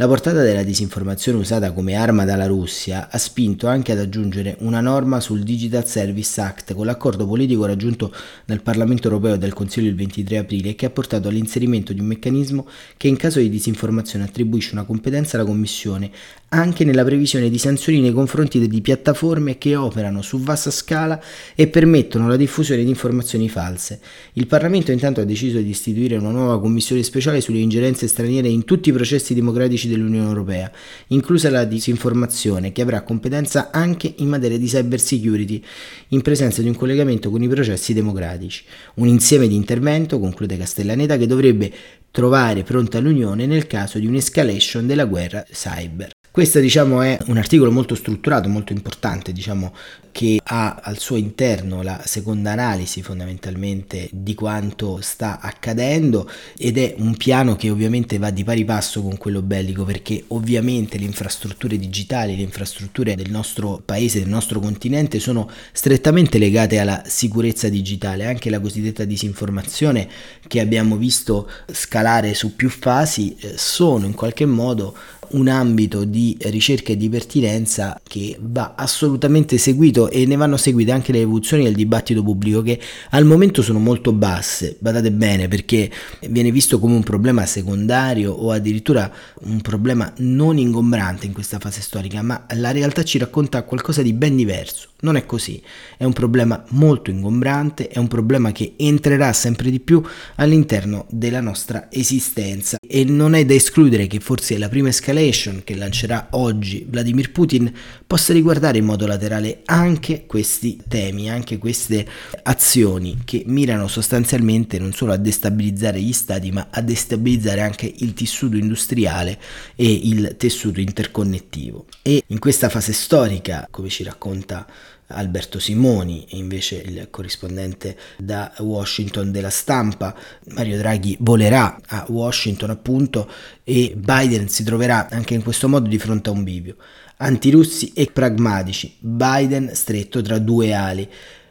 La 0.00 0.06
portata 0.06 0.42
della 0.42 0.62
disinformazione 0.62 1.38
usata 1.38 1.72
come 1.72 1.94
arma 1.94 2.24
dalla 2.24 2.46
Russia 2.46 3.08
ha 3.10 3.18
spinto 3.18 3.66
anche 3.66 3.90
ad 3.90 3.98
aggiungere 3.98 4.54
una 4.60 4.80
norma 4.80 5.18
sul 5.18 5.42
Digital 5.42 5.88
Service 5.88 6.40
Act 6.40 6.72
con 6.74 6.86
l'accordo 6.86 7.26
politico 7.26 7.66
raggiunto 7.66 8.14
dal 8.44 8.62
Parlamento 8.62 9.08
europeo 9.08 9.34
e 9.34 9.38
dal 9.38 9.54
Consiglio 9.54 9.88
il 9.88 9.96
23 9.96 10.38
aprile 10.38 10.76
che 10.76 10.86
ha 10.86 10.90
portato 10.90 11.26
all'inserimento 11.26 11.92
di 11.92 11.98
un 11.98 12.06
meccanismo 12.06 12.68
che 12.96 13.08
in 13.08 13.16
caso 13.16 13.40
di 13.40 13.48
disinformazione 13.48 14.24
attribuisce 14.24 14.74
una 14.74 14.84
competenza 14.84 15.36
alla 15.36 15.46
Commissione 15.46 16.12
anche 16.50 16.84
nella 16.84 17.04
previsione 17.04 17.50
di 17.50 17.58
sanzioni 17.58 18.00
nei 18.00 18.12
confronti 18.12 18.66
di 18.66 18.80
piattaforme 18.80 19.58
che 19.58 19.76
operano 19.76 20.22
su 20.22 20.38
vasta 20.40 20.70
scala 20.70 21.20
e 21.54 21.68
permettono 21.68 22.28
la 22.28 22.36
diffusione 22.36 22.82
di 22.82 22.88
informazioni 22.88 23.48
false. 23.48 24.00
Il 24.34 24.46
Parlamento 24.46 24.90
intanto 24.90 25.20
ha 25.20 25.24
deciso 25.24 25.58
di 25.58 25.68
istituire 25.68 26.16
una 26.16 26.30
nuova 26.30 26.58
commissione 26.60 27.02
speciale 27.02 27.40
sulle 27.40 27.58
ingerenze 27.58 28.08
straniere 28.08 28.48
in 28.48 28.64
tutti 28.64 28.88
i 28.88 28.92
processi 28.92 29.34
democratici 29.34 29.88
dell'Unione 29.88 30.26
Europea, 30.28 30.70
inclusa 31.08 31.50
la 31.50 31.64
disinformazione, 31.64 32.72
che 32.72 32.82
avrà 32.82 33.02
competenza 33.02 33.70
anche 33.70 34.14
in 34.16 34.28
materia 34.28 34.58
di 34.58 34.66
cyber 34.66 35.00
security, 35.00 35.62
in 36.08 36.22
presenza 36.22 36.62
di 36.62 36.68
un 36.68 36.76
collegamento 36.76 37.30
con 37.30 37.42
i 37.42 37.48
processi 37.48 37.92
democratici. 37.92 38.64
Un 38.94 39.08
insieme 39.08 39.48
di 39.48 39.54
intervento, 39.54 40.18
conclude 40.18 40.56
Castellaneta, 40.56 41.16
che 41.18 41.26
dovrebbe 41.26 41.70
trovare 42.10 42.62
pronta 42.62 43.00
l'Unione 43.00 43.46
nel 43.46 43.66
caso 43.66 43.98
di 43.98 44.06
un'escalation 44.06 44.86
della 44.86 45.04
guerra 45.04 45.44
cyber. 45.50 46.17
Questo 46.38 46.60
diciamo 46.60 47.02
è 47.02 47.18
un 47.26 47.36
articolo 47.36 47.72
molto 47.72 47.96
strutturato, 47.96 48.48
molto 48.48 48.72
importante, 48.72 49.32
diciamo, 49.32 49.72
che 50.12 50.38
ha 50.42 50.80
al 50.82 50.98
suo 50.98 51.16
interno 51.16 51.82
la 51.82 52.00
seconda 52.04 52.52
analisi 52.52 53.02
fondamentalmente 53.02 54.08
di 54.12 54.34
quanto 54.34 55.00
sta 55.00 55.40
accadendo 55.40 56.30
ed 56.56 56.78
è 56.78 56.94
un 56.98 57.16
piano 57.16 57.56
che 57.56 57.70
ovviamente 57.70 58.18
va 58.18 58.30
di 58.30 58.44
pari 58.44 58.64
passo 58.64 59.02
con 59.02 59.16
quello 59.16 59.42
bellico 59.42 59.84
perché 59.84 60.22
ovviamente 60.28 60.96
le 60.96 61.06
infrastrutture 61.06 61.76
digitali, 61.76 62.36
le 62.36 62.42
infrastrutture 62.42 63.16
del 63.16 63.30
nostro 63.30 63.82
paese, 63.84 64.20
del 64.20 64.28
nostro 64.28 64.60
continente 64.60 65.18
sono 65.18 65.50
strettamente 65.72 66.38
legate 66.38 66.78
alla 66.78 67.02
sicurezza 67.04 67.68
digitale, 67.68 68.26
anche 68.26 68.48
la 68.48 68.60
cosiddetta 68.60 69.04
disinformazione 69.04 70.08
che 70.46 70.60
abbiamo 70.60 70.96
visto 70.96 71.50
scalare 71.66 72.32
su 72.34 72.54
più 72.54 72.68
fasi 72.70 73.36
eh, 73.40 73.54
sono 73.56 74.06
in 74.06 74.14
qualche 74.14 74.46
modo 74.46 74.96
un 75.32 75.48
ambito 75.48 76.04
di 76.04 76.36
ricerca 76.40 76.92
e 76.92 76.96
di 76.96 77.08
pertinenza 77.08 78.00
che 78.02 78.36
va 78.40 78.74
assolutamente 78.76 79.58
seguito 79.58 80.08
e 80.10 80.26
ne 80.26 80.36
vanno 80.36 80.56
seguite 80.56 80.92
anche 80.92 81.12
le 81.12 81.20
evoluzioni 81.20 81.64
del 81.64 81.74
dibattito 81.74 82.22
pubblico 82.22 82.62
che 82.62 82.80
al 83.10 83.24
momento 83.24 83.62
sono 83.62 83.78
molto 83.78 84.12
basse, 84.12 84.76
badate 84.78 85.12
bene 85.12 85.48
perché 85.48 85.90
viene 86.28 86.50
visto 86.50 86.78
come 86.78 86.94
un 86.94 87.02
problema 87.02 87.46
secondario 87.46 88.32
o 88.32 88.50
addirittura 88.50 89.10
un 89.42 89.60
problema 89.60 90.12
non 90.18 90.58
ingombrante 90.58 91.26
in 91.26 91.32
questa 91.32 91.58
fase 91.58 91.80
storica, 91.80 92.22
ma 92.22 92.46
la 92.54 92.70
realtà 92.70 93.02
ci 93.02 93.18
racconta 93.18 93.62
qualcosa 93.62 94.02
di 94.02 94.12
ben 94.12 94.36
diverso. 94.36 94.88
Non 95.00 95.16
è 95.16 95.26
così, 95.26 95.62
è 95.96 96.02
un 96.02 96.12
problema 96.12 96.64
molto 96.70 97.10
ingombrante, 97.10 97.86
è 97.86 97.98
un 97.98 98.08
problema 98.08 98.50
che 98.50 98.74
entrerà 98.76 99.32
sempre 99.32 99.70
di 99.70 99.78
più 99.78 100.02
all'interno 100.36 101.06
della 101.10 101.40
nostra 101.40 101.86
esistenza. 101.90 102.78
E 102.80 103.04
non 103.04 103.34
è 103.34 103.44
da 103.44 103.54
escludere 103.54 104.08
che 104.08 104.18
forse 104.18 104.58
la 104.58 104.68
prima 104.68 104.90
escalation 105.18 105.62
che 105.64 105.74
lancerà 105.74 106.28
oggi 106.30 106.86
Vladimir 106.88 107.32
Putin 107.32 107.72
possa 108.06 108.32
riguardare 108.32 108.78
in 108.78 108.84
modo 108.84 109.06
laterale 109.06 109.62
anche 109.64 110.26
questi 110.26 110.80
temi, 110.88 111.30
anche 111.30 111.58
queste 111.58 112.06
azioni 112.42 113.18
che 113.24 113.42
mirano 113.46 113.88
sostanzialmente 113.88 114.78
non 114.78 114.92
solo 114.92 115.12
a 115.12 115.16
destabilizzare 115.16 116.00
gli 116.00 116.12
stati 116.12 116.50
ma 116.50 116.68
a 116.70 116.80
destabilizzare 116.80 117.60
anche 117.60 117.92
il 117.98 118.14
tessuto 118.14 118.56
industriale 118.56 119.38
e 119.74 119.90
il 119.90 120.36
tessuto 120.38 120.80
interconnettivo. 120.80 121.86
E 122.02 122.22
in 122.26 122.38
questa 122.38 122.68
fase 122.68 122.92
storica, 122.92 123.66
come 123.70 123.88
ci 123.88 124.04
racconta 124.04 124.66
Alberto 125.08 125.58
Simoni 125.58 126.26
invece 126.30 126.76
il 126.84 127.08
corrispondente 127.10 127.96
da 128.18 128.52
Washington 128.58 129.30
della 129.30 129.50
stampa. 129.50 130.14
Mario 130.48 130.76
Draghi 130.76 131.16
volerà 131.20 131.78
a 131.86 132.04
Washington 132.08 132.70
appunto 132.70 133.30
e 133.64 133.94
Biden 133.96 134.48
si 134.48 134.64
troverà 134.64 135.07
anche 135.10 135.34
in 135.34 135.42
questo 135.42 135.68
modo 135.68 135.88
di 135.88 135.98
fronte 135.98 136.28
a 136.28 136.32
un 136.32 136.44
bivio. 136.44 136.76
Antirussi 137.18 137.92
e 137.94 138.08
pragmatici, 138.12 138.96
Biden 138.98 139.74
stretto 139.74 140.22
tra 140.22 140.38
due 140.38 140.72
ali. 140.72 141.08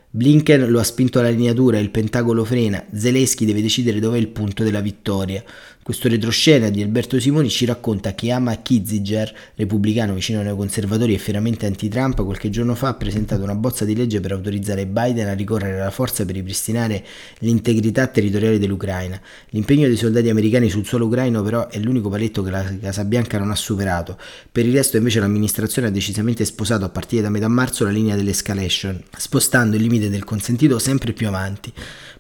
Blinken 0.09 0.69
lo 0.69 0.79
ha 0.79 0.83
spinto 0.83 1.19
alla 1.19 1.29
lineatura, 1.29 1.77
il 1.77 1.91
Pentagono 1.91 2.43
frena, 2.43 2.85
Zelensky 2.93 3.45
deve 3.45 3.61
decidere 3.61 3.99
dov'è 3.99 4.17
il 4.17 4.29
punto 4.29 4.63
della 4.63 4.79
vittoria. 4.79 5.43
Questo 5.87 6.09
retroscena 6.09 6.69
di 6.69 6.81
Alberto 6.81 7.17
Simoni 7.17 7.49
ci 7.49 7.63
racconta 7.63 8.13
che 8.13 8.29
Ama 8.29 8.61
Kiziger, 8.61 9.33
repubblicano 9.55 10.15
vicino 10.15 10.39
ai 10.39 10.43
neoconservatori 10.43 11.13
e 11.13 11.17
fieramente 11.17 11.65
anti-Trump, 11.65 12.25
qualche 12.25 12.49
giorno 12.49 12.75
fa 12.75 12.89
ha 12.89 12.93
presentato 12.95 13.43
una 13.43 13.55
bozza 13.55 13.85
di 13.85 13.95
legge 13.95 14.19
per 14.19 14.33
autorizzare 14.33 14.85
Biden 14.85 15.29
a 15.29 15.33
ricorrere 15.33 15.79
alla 15.79 15.89
forza 15.89 16.25
per 16.25 16.35
ripristinare 16.35 17.05
l'integrità 17.39 18.05
territoriale 18.07 18.59
dell'Ucraina. 18.59 19.17
L'impegno 19.51 19.87
dei 19.87 19.95
soldati 19.95 20.27
americani 20.27 20.69
sul 20.69 20.85
suolo 20.85 21.05
ucraino 21.05 21.41
però 21.41 21.69
è 21.69 21.79
l'unico 21.79 22.09
paletto 22.09 22.43
che 22.43 22.49
la 22.49 22.65
Casa 22.81 23.05
Bianca 23.05 23.39
non 23.39 23.51
ha 23.51 23.55
superato. 23.55 24.17
Per 24.51 24.65
il 24.65 24.73
resto 24.73 24.97
invece 24.97 25.21
l'amministrazione 25.21 25.87
ha 25.87 25.91
decisamente 25.91 26.43
sposato 26.43 26.83
a 26.83 26.89
partire 26.89 27.21
da 27.21 27.29
metà 27.29 27.47
marzo 27.47 27.85
la 27.85 27.91
linea 27.91 28.17
dell'escalation, 28.17 29.01
spostando 29.15 29.77
il 29.77 29.83
limite 29.83 30.09
del 30.09 30.25
consentito 30.25 30.79
sempre 30.79 31.13
più 31.13 31.29
avanti. 31.29 31.71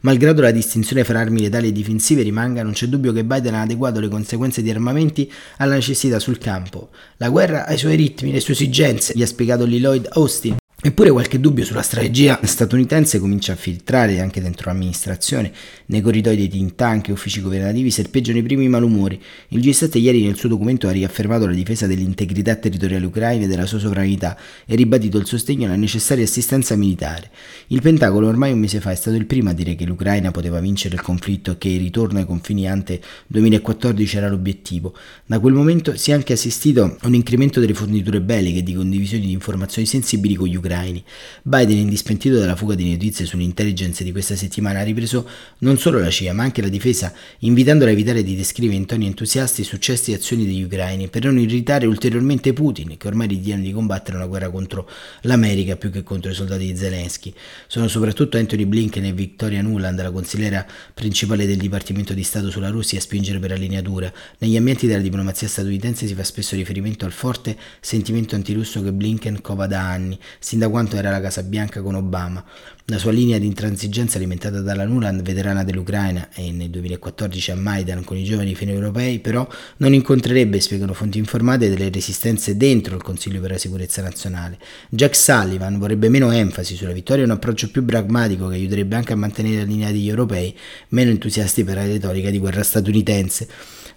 Malgrado 0.01 0.41
la 0.41 0.51
distinzione 0.51 1.03
fra 1.03 1.19
armi 1.19 1.41
letali 1.41 1.67
e 1.67 1.71
difensive 1.73 2.21
rimanga, 2.21 2.63
non 2.63 2.71
c'è 2.71 2.85
dubbio 2.85 3.11
che 3.11 3.25
Biden 3.25 3.55
ha 3.57 3.61
adeguato 3.61 3.99
le 3.99 4.07
conseguenze 4.07 4.61
di 4.61 4.69
armamenti 4.69 5.31
alla 5.57 5.75
necessità 5.75 6.19
sul 6.19 6.37
campo. 6.37 6.89
La 7.17 7.29
guerra 7.29 7.65
ha 7.65 7.73
i 7.73 7.77
suoi 7.77 7.95
ritmi, 7.95 8.31
le 8.31 8.39
sue 8.39 8.53
esigenze, 8.53 9.13
gli 9.15 9.21
ha 9.21 9.27
spiegato 9.27 9.65
Lloyd 9.65 10.07
Austin. 10.11 10.57
Eppure 10.79 11.09
qualche 11.09 11.39
dubbio 11.39 11.65
sulla 11.65 11.81
strategia 11.81 12.39
statunitense 12.43 13.17
comincia 13.17 13.53
a 13.53 13.55
filtrare 13.55 14.19
anche 14.19 14.41
dentro 14.41 14.69
l'amministrazione. 14.69 15.51
Nei 15.87 16.01
corridoi 16.01 16.37
dei 16.37 16.47
think 16.47 16.75
tank 16.75 17.07
e 17.07 17.13
uffici 17.13 17.41
governativi 17.41 17.89
serpeggiano 17.89 18.37
i 18.37 18.43
primi 18.43 18.67
malumori. 18.67 19.19
Il 19.47 19.61
G7 19.61 19.97
ieri 19.97 20.23
nel 20.23 20.37
suo 20.37 20.49
documento 20.49 20.87
ha 20.87 20.91
riaffermato 20.91 21.47
la 21.47 21.53
difesa 21.53 21.87
dell'integrità 21.87 22.55
territoriale 22.57 23.07
ucraina 23.07 23.45
e 23.45 23.47
della 23.47 23.65
sua 23.65 23.79
sovranità 23.79 24.37
e 24.67 24.75
ribadito 24.75 25.17
il 25.17 25.25
sostegno 25.25 25.65
alla 25.65 25.75
necessaria 25.75 26.23
assistenza 26.23 26.75
militare. 26.75 27.31
Il 27.69 27.81
Pentagono 27.81 28.27
ormai 28.27 28.51
un 28.51 28.59
mese 28.59 28.79
fa 28.79 28.91
è 28.91 28.95
stato 28.95 29.17
il 29.17 29.25
primo 29.25 29.49
a 29.49 29.53
dire 29.53 29.73
che 29.73 29.83
l'Ucraina 29.83 30.29
poteva 30.29 30.59
vincere 30.59 30.93
il 30.93 31.01
conflitto 31.01 31.53
e 31.53 31.57
che 31.57 31.69
il 31.69 31.79
ritorno 31.79 32.19
ai 32.19 32.25
confini 32.27 32.69
ante 32.69 33.01
2014 33.25 34.17
era 34.17 34.29
l'obiettivo. 34.29 34.93
Da 35.25 35.39
quel 35.39 35.53
momento 35.53 35.97
si 35.97 36.11
è 36.11 36.13
anche 36.13 36.33
assistito 36.33 36.97
a 36.99 37.07
un 37.07 37.15
incremento 37.15 37.59
delle 37.59 37.73
forniture 37.73 38.21
belliche 38.21 38.59
e 38.59 38.63
di 38.63 38.75
condivisione 38.75 39.25
di 39.25 39.31
informazioni 39.31 39.87
sensibili 39.87 40.35
con 40.35 40.45
gli 40.45 40.55
ucraini 40.55 40.65
ucraini. 40.77 41.03
Biden, 41.41 41.77
indispentito 41.77 42.37
dalla 42.37 42.55
fuga 42.55 42.75
di 42.75 42.89
notizie 42.89 43.25
sull'intelligence 43.25 44.03
di 44.03 44.11
questa 44.11 44.35
settimana, 44.35 44.79
ha 44.79 44.83
ripreso 44.83 45.27
non 45.59 45.77
solo 45.77 45.99
la 45.99 46.09
CIA 46.09 46.33
ma 46.33 46.43
anche 46.43 46.61
la 46.61 46.67
difesa, 46.67 47.13
invitandola 47.39 47.89
a 47.89 47.93
evitare 47.93 48.23
di 48.23 48.35
descrivere 48.35 48.77
in 48.77 48.85
toni 48.85 49.05
entusiasti 49.07 49.63
successi 49.63 50.11
e 50.11 50.15
azioni 50.15 50.45
degli 50.45 50.63
ucraini 50.63 51.07
per 51.07 51.23
non 51.23 51.39
irritare 51.39 51.85
ulteriormente 51.85 52.53
Putin, 52.53 52.97
che 52.97 53.07
ormai 53.07 53.27
ritiene 53.27 53.61
di 53.61 53.71
combattere 53.71 54.17
una 54.17 54.27
guerra 54.27 54.49
contro 54.49 54.89
l'America 55.21 55.75
più 55.75 55.89
che 55.89 56.03
contro 56.03 56.31
i 56.31 56.35
soldati 56.35 56.71
di 56.71 56.77
Zelensky. 56.77 57.33
Sono 57.67 57.87
soprattutto 57.87 58.37
Anthony 58.37 58.65
Blinken 58.65 59.05
e 59.05 59.13
Victoria 59.13 59.61
Nuland, 59.61 60.01
la 60.01 60.11
consigliera 60.11 60.65
principale 60.93 61.45
del 61.45 61.57
Dipartimento 61.57 62.13
di 62.13 62.23
Stato 62.23 62.49
sulla 62.49 62.69
Russia, 62.69 62.97
a 62.97 63.01
spingere 63.01 63.39
per 63.39 63.51
allineatura. 63.51 64.11
Negli 64.39 64.55
ambienti 64.55 64.87
della 64.87 65.01
diplomazia 65.01 65.47
statunitense 65.47 66.07
si 66.07 66.13
fa 66.13 66.23
spesso 66.23 66.55
riferimento 66.55 67.05
al 67.05 67.11
forte 67.11 67.55
sentimento 67.79 68.35
antirusso 68.35 68.81
che 68.83 68.91
Blinken 68.91 69.41
cova 69.41 69.67
da 69.67 69.87
anni, 69.87 70.17
sin 70.57 70.59
da 70.59 70.69
quanto 70.69 70.95
era 70.95 71.11
la 71.11 71.21
Casa 71.21 71.43
Bianca 71.43 71.81
con 71.81 71.93
Obama. 71.93 72.43
La 72.85 72.97
sua 72.97 73.11
linea 73.11 73.37
di 73.37 73.45
intransigenza 73.45 74.17
alimentata 74.17 74.61
dalla 74.61 74.85
Nuland, 74.85 75.21
veterana 75.21 75.63
dell'Ucraina 75.63 76.29
e 76.33 76.51
nel 76.51 76.69
2014 76.69 77.51
a 77.51 77.55
Maidan 77.55 78.03
con 78.03 78.17
i 78.17 78.23
giovani 78.23 78.55
fini 78.55 78.71
europei, 78.71 79.19
però 79.19 79.47
non 79.77 79.93
incontrerebbe, 79.93 80.59
spiegano 80.59 80.93
fonti 80.93 81.17
informate, 81.17 81.69
delle 81.69 81.89
resistenze 81.89 82.55
dentro 82.57 82.95
il 82.95 83.03
Consiglio 83.03 83.41
per 83.41 83.51
la 83.51 83.57
sicurezza 83.57 84.01
nazionale. 84.01 84.57
Jack 84.89 85.15
Sullivan 85.15 85.77
vorrebbe 85.77 86.09
meno 86.09 86.31
enfasi 86.31 86.75
sulla 86.75 86.93
vittoria 86.93 87.23
e 87.23 87.25
un 87.25 87.33
approccio 87.33 87.69
più 87.69 87.85
pragmatico 87.85 88.47
che 88.47 88.55
aiuterebbe 88.55 88.95
anche 88.95 89.13
a 89.13 89.17
mantenere 89.17 89.57
la 89.57 89.63
linea 89.63 89.91
degli 89.91 90.09
europei, 90.09 90.55
meno 90.89 91.11
entusiasti 91.11 91.63
per 91.63 91.75
la 91.75 91.85
retorica 91.85 92.29
di 92.29 92.39
guerra 92.39 92.63
statunitense. 92.63 93.47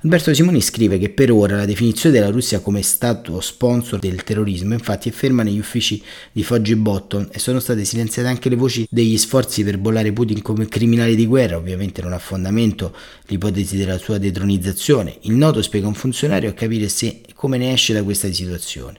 Alberto 0.02 0.32
Simoni 0.32 0.62
scrive 0.62 0.96
che 0.96 1.10
per 1.10 1.30
ora 1.30 1.56
la 1.56 1.66
definizione 1.66 2.14
della 2.14 2.30
Russia 2.30 2.60
come 2.60 2.80
stato 2.80 3.38
sponsor 3.42 3.98
del 3.98 4.24
terrorismo 4.24 4.72
infatti 4.72 5.10
è 5.10 5.12
ferma 5.12 5.42
negli 5.42 5.58
uffici 5.58 6.02
di 6.32 6.42
Foggi 6.42 6.74
Botton 6.74 7.28
e 7.30 7.38
sono 7.38 7.60
state 7.60 7.84
silenziate 7.84 8.26
anche 8.26 8.48
le 8.48 8.56
voci 8.56 8.86
degli 8.88 9.18
sforzi 9.18 9.62
per 9.62 9.76
bollare 9.76 10.10
Putin 10.12 10.40
come 10.40 10.68
criminale 10.68 11.14
di 11.14 11.26
guerra, 11.26 11.58
ovviamente 11.58 12.00
non 12.00 12.14
ha 12.14 12.18
fondamento 12.18 12.96
l'ipotesi 13.26 13.76
della 13.76 13.98
sua 13.98 14.16
detronizzazione. 14.16 15.18
Il 15.24 15.34
noto 15.34 15.60
spiega 15.60 15.86
un 15.86 15.92
funzionario 15.92 16.48
a 16.48 16.54
capire 16.54 16.88
se 16.88 17.20
come 17.34 17.58
ne 17.58 17.70
esce 17.70 17.92
da 17.92 18.02
questa 18.02 18.32
situazione. 18.32 18.98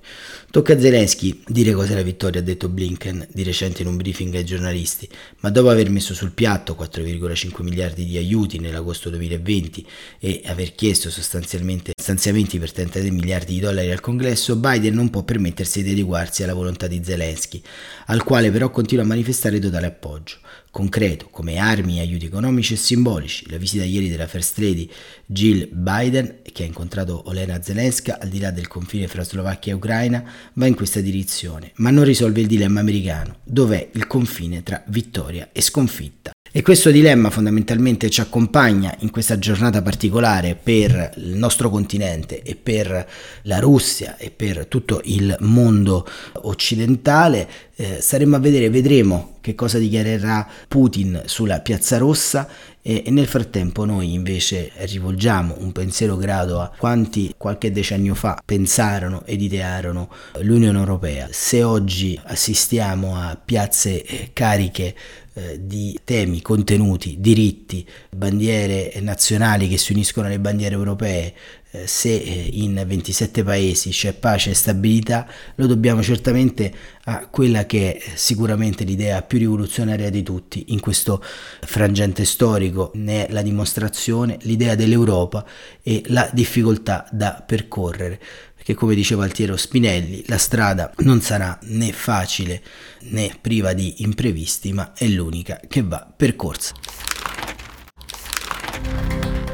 Tocca 0.51 0.73
a 0.73 0.79
Zelensky 0.79 1.41
dire 1.47 1.71
cos'è 1.71 1.95
la 1.95 2.01
vittoria, 2.03 2.41
ha 2.41 2.43
detto 2.43 2.69
Blinken 2.69 3.27
di 3.31 3.41
recente 3.41 3.81
in 3.81 3.87
un 3.87 3.97
briefing 3.97 4.35
ai 4.35 4.43
giornalisti, 4.43 5.07
ma 5.39 5.49
dopo 5.49 5.69
aver 5.69 5.89
messo 5.89 6.13
sul 6.13 6.31
piatto 6.31 6.75
4,5 6.79 7.63
miliardi 7.63 8.05
di 8.05 8.17
aiuti 8.17 8.59
nell'agosto 8.59 9.09
2020 9.09 9.85
e 10.19 10.41
aver 10.45 10.75
chiesto 10.75 10.89
sostanzialmente 10.93 11.93
stanziamenti 11.95 12.59
per 12.59 12.71
33 12.71 13.11
miliardi 13.11 13.53
di 13.53 13.59
dollari 13.59 13.91
al 13.91 13.99
congresso, 13.99 14.55
Biden 14.55 14.93
non 14.93 15.09
può 15.09 15.23
permettersi 15.23 15.83
di 15.83 15.91
adeguarsi 15.91 16.43
alla 16.43 16.53
volontà 16.53 16.87
di 16.87 17.01
Zelensky, 17.03 17.61
al 18.07 18.23
quale 18.23 18.51
però 18.51 18.69
continua 18.69 19.03
a 19.03 19.07
manifestare 19.07 19.59
totale 19.59 19.87
appoggio 19.87 20.37
concreto 20.71 21.27
come 21.29 21.57
armi 21.57 21.99
aiuti 21.99 22.25
economici 22.25 22.73
e 22.73 22.77
simbolici. 22.77 23.49
La 23.49 23.57
visita 23.57 23.83
ieri 23.83 24.09
della 24.09 24.25
First 24.25 24.57
Lady 24.57 24.89
Jill 25.25 25.67
Biden, 25.69 26.39
che 26.51 26.63
ha 26.63 26.65
incontrato 26.65 27.27
Olena 27.27 27.61
Zelenska 27.61 28.19
al 28.19 28.29
di 28.29 28.39
là 28.39 28.51
del 28.51 28.67
confine 28.67 29.07
fra 29.07 29.23
Slovacchia 29.23 29.73
e 29.73 29.75
Ucraina, 29.75 30.23
va 30.53 30.65
in 30.65 30.75
questa 30.75 31.01
direzione, 31.01 31.71
ma 31.75 31.91
non 31.91 32.05
risolve 32.05 32.41
il 32.41 32.47
dilemma 32.47 32.79
americano, 32.79 33.37
dov'è 33.43 33.89
il 33.93 34.07
confine 34.07 34.63
tra 34.63 34.81
vittoria 34.87 35.49
e 35.51 35.61
sconfitta. 35.61 36.31
E 36.53 36.61
questo 36.63 36.91
dilemma 36.91 37.29
fondamentalmente 37.29 38.09
ci 38.09 38.19
accompagna 38.19 38.93
in 38.99 39.09
questa 39.09 39.39
giornata 39.39 39.81
particolare 39.81 40.59
per 40.61 41.13
il 41.15 41.37
nostro 41.37 41.69
continente 41.69 42.41
e 42.41 42.57
per 42.57 43.07
la 43.43 43.59
Russia 43.59 44.17
e 44.17 44.31
per 44.31 44.65
tutto 44.65 44.99
il 45.05 45.33
mondo 45.39 46.05
occidentale. 46.41 47.47
Eh, 47.73 47.99
staremo 48.01 48.35
a 48.35 48.39
vedere, 48.39 48.69
vedremo 48.69 49.37
che 49.39 49.55
cosa 49.55 49.77
dichiarerà 49.77 50.45
Putin 50.67 51.21
sulla 51.25 51.61
Piazza 51.61 51.97
Rossa 51.97 52.47
e, 52.83 53.03
e, 53.05 53.11
nel 53.11 53.27
frattempo 53.27 53.85
noi 53.85 54.13
invece 54.13 54.71
rivolgiamo 54.75 55.55
un 55.59 55.71
pensiero 55.71 56.15
grado 56.17 56.59
a 56.59 56.71
quanti 56.75 57.33
qualche 57.37 57.71
decennio 57.71 58.15
fa 58.15 58.41
pensarono 58.43 59.23
ed 59.25 59.41
idearono 59.41 60.09
l'Unione 60.39 60.79
Europea. 60.79 61.27
Se 61.31 61.63
oggi 61.63 62.19
assistiamo 62.23 63.15
a 63.15 63.39
piazze 63.43 64.03
eh, 64.03 64.29
cariche 64.33 64.95
eh, 65.33 65.59
di 65.65 65.97
temi, 66.03 66.41
contenuti, 66.41 67.17
diritti, 67.19 67.87
bandiere 68.09 68.93
nazionali 68.99 69.69
che 69.69 69.77
si 69.77 69.93
uniscono 69.93 70.27
alle 70.27 70.39
bandiere 70.39 70.75
europee, 70.75 71.33
eh, 71.71 71.87
se 71.87 72.13
eh, 72.13 72.49
in 72.51 72.83
27 72.85 73.41
paesi 73.41 73.91
c'è 73.91 74.11
pace 74.11 74.49
e 74.49 74.53
stabilità, 74.55 75.25
lo 75.55 75.67
dobbiamo 75.67 76.03
certamente 76.03 76.73
a 77.05 77.27
quella 77.27 77.65
che 77.65 77.95
è 77.95 78.11
sicuramente 78.15 78.83
l'idea 78.83 79.21
più 79.21 79.39
rivoluzionaria 79.39 80.09
di 80.09 80.21
tutti 80.21 80.65
in 80.69 80.81
questo 80.81 81.23
frangente 81.61 82.25
storico, 82.25 82.91
ne 82.95 83.27
è 83.27 83.31
la 83.31 83.41
dimostrazione, 83.41 84.37
l'idea 84.41 84.75
dell'Europa 84.75 85.45
e 85.81 86.03
la 86.07 86.29
difficoltà 86.33 87.07
da 87.09 87.41
percorrere 87.45 88.19
perché 88.61 88.75
come 88.75 88.93
diceva 88.93 89.23
Altiero 89.23 89.57
Spinelli, 89.57 90.23
la 90.27 90.37
strada 90.37 90.93
non 90.97 91.19
sarà 91.19 91.57
né 91.63 91.91
facile 91.91 92.61
né 93.05 93.35
priva 93.41 93.73
di 93.73 94.03
imprevisti, 94.03 94.71
ma 94.71 94.93
è 94.93 95.07
l'unica 95.07 95.59
che 95.67 95.81
va 95.81 96.07
percorsa. 96.15 96.75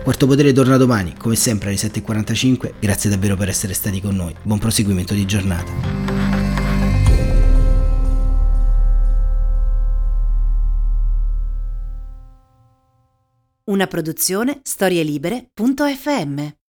Quarto 0.04 0.28
Potere 0.28 0.52
torna 0.52 0.76
domani, 0.76 1.16
come 1.18 1.36
sempre 1.36 1.70
alle 1.70 1.78
7.45. 1.78 2.74
Grazie 2.82 3.10
davvero 3.10 3.38
per 3.38 3.48
essere 3.48 3.74
stati 3.74 4.02
con 4.02 4.14
noi. 4.14 4.36
Buon 4.42 4.60
proseguimento 4.60 5.14
di 5.14 5.26
giornata. 5.26 5.72
Una 13.64 13.88
produzione 13.88 14.60
storielibere.fm 14.64 16.57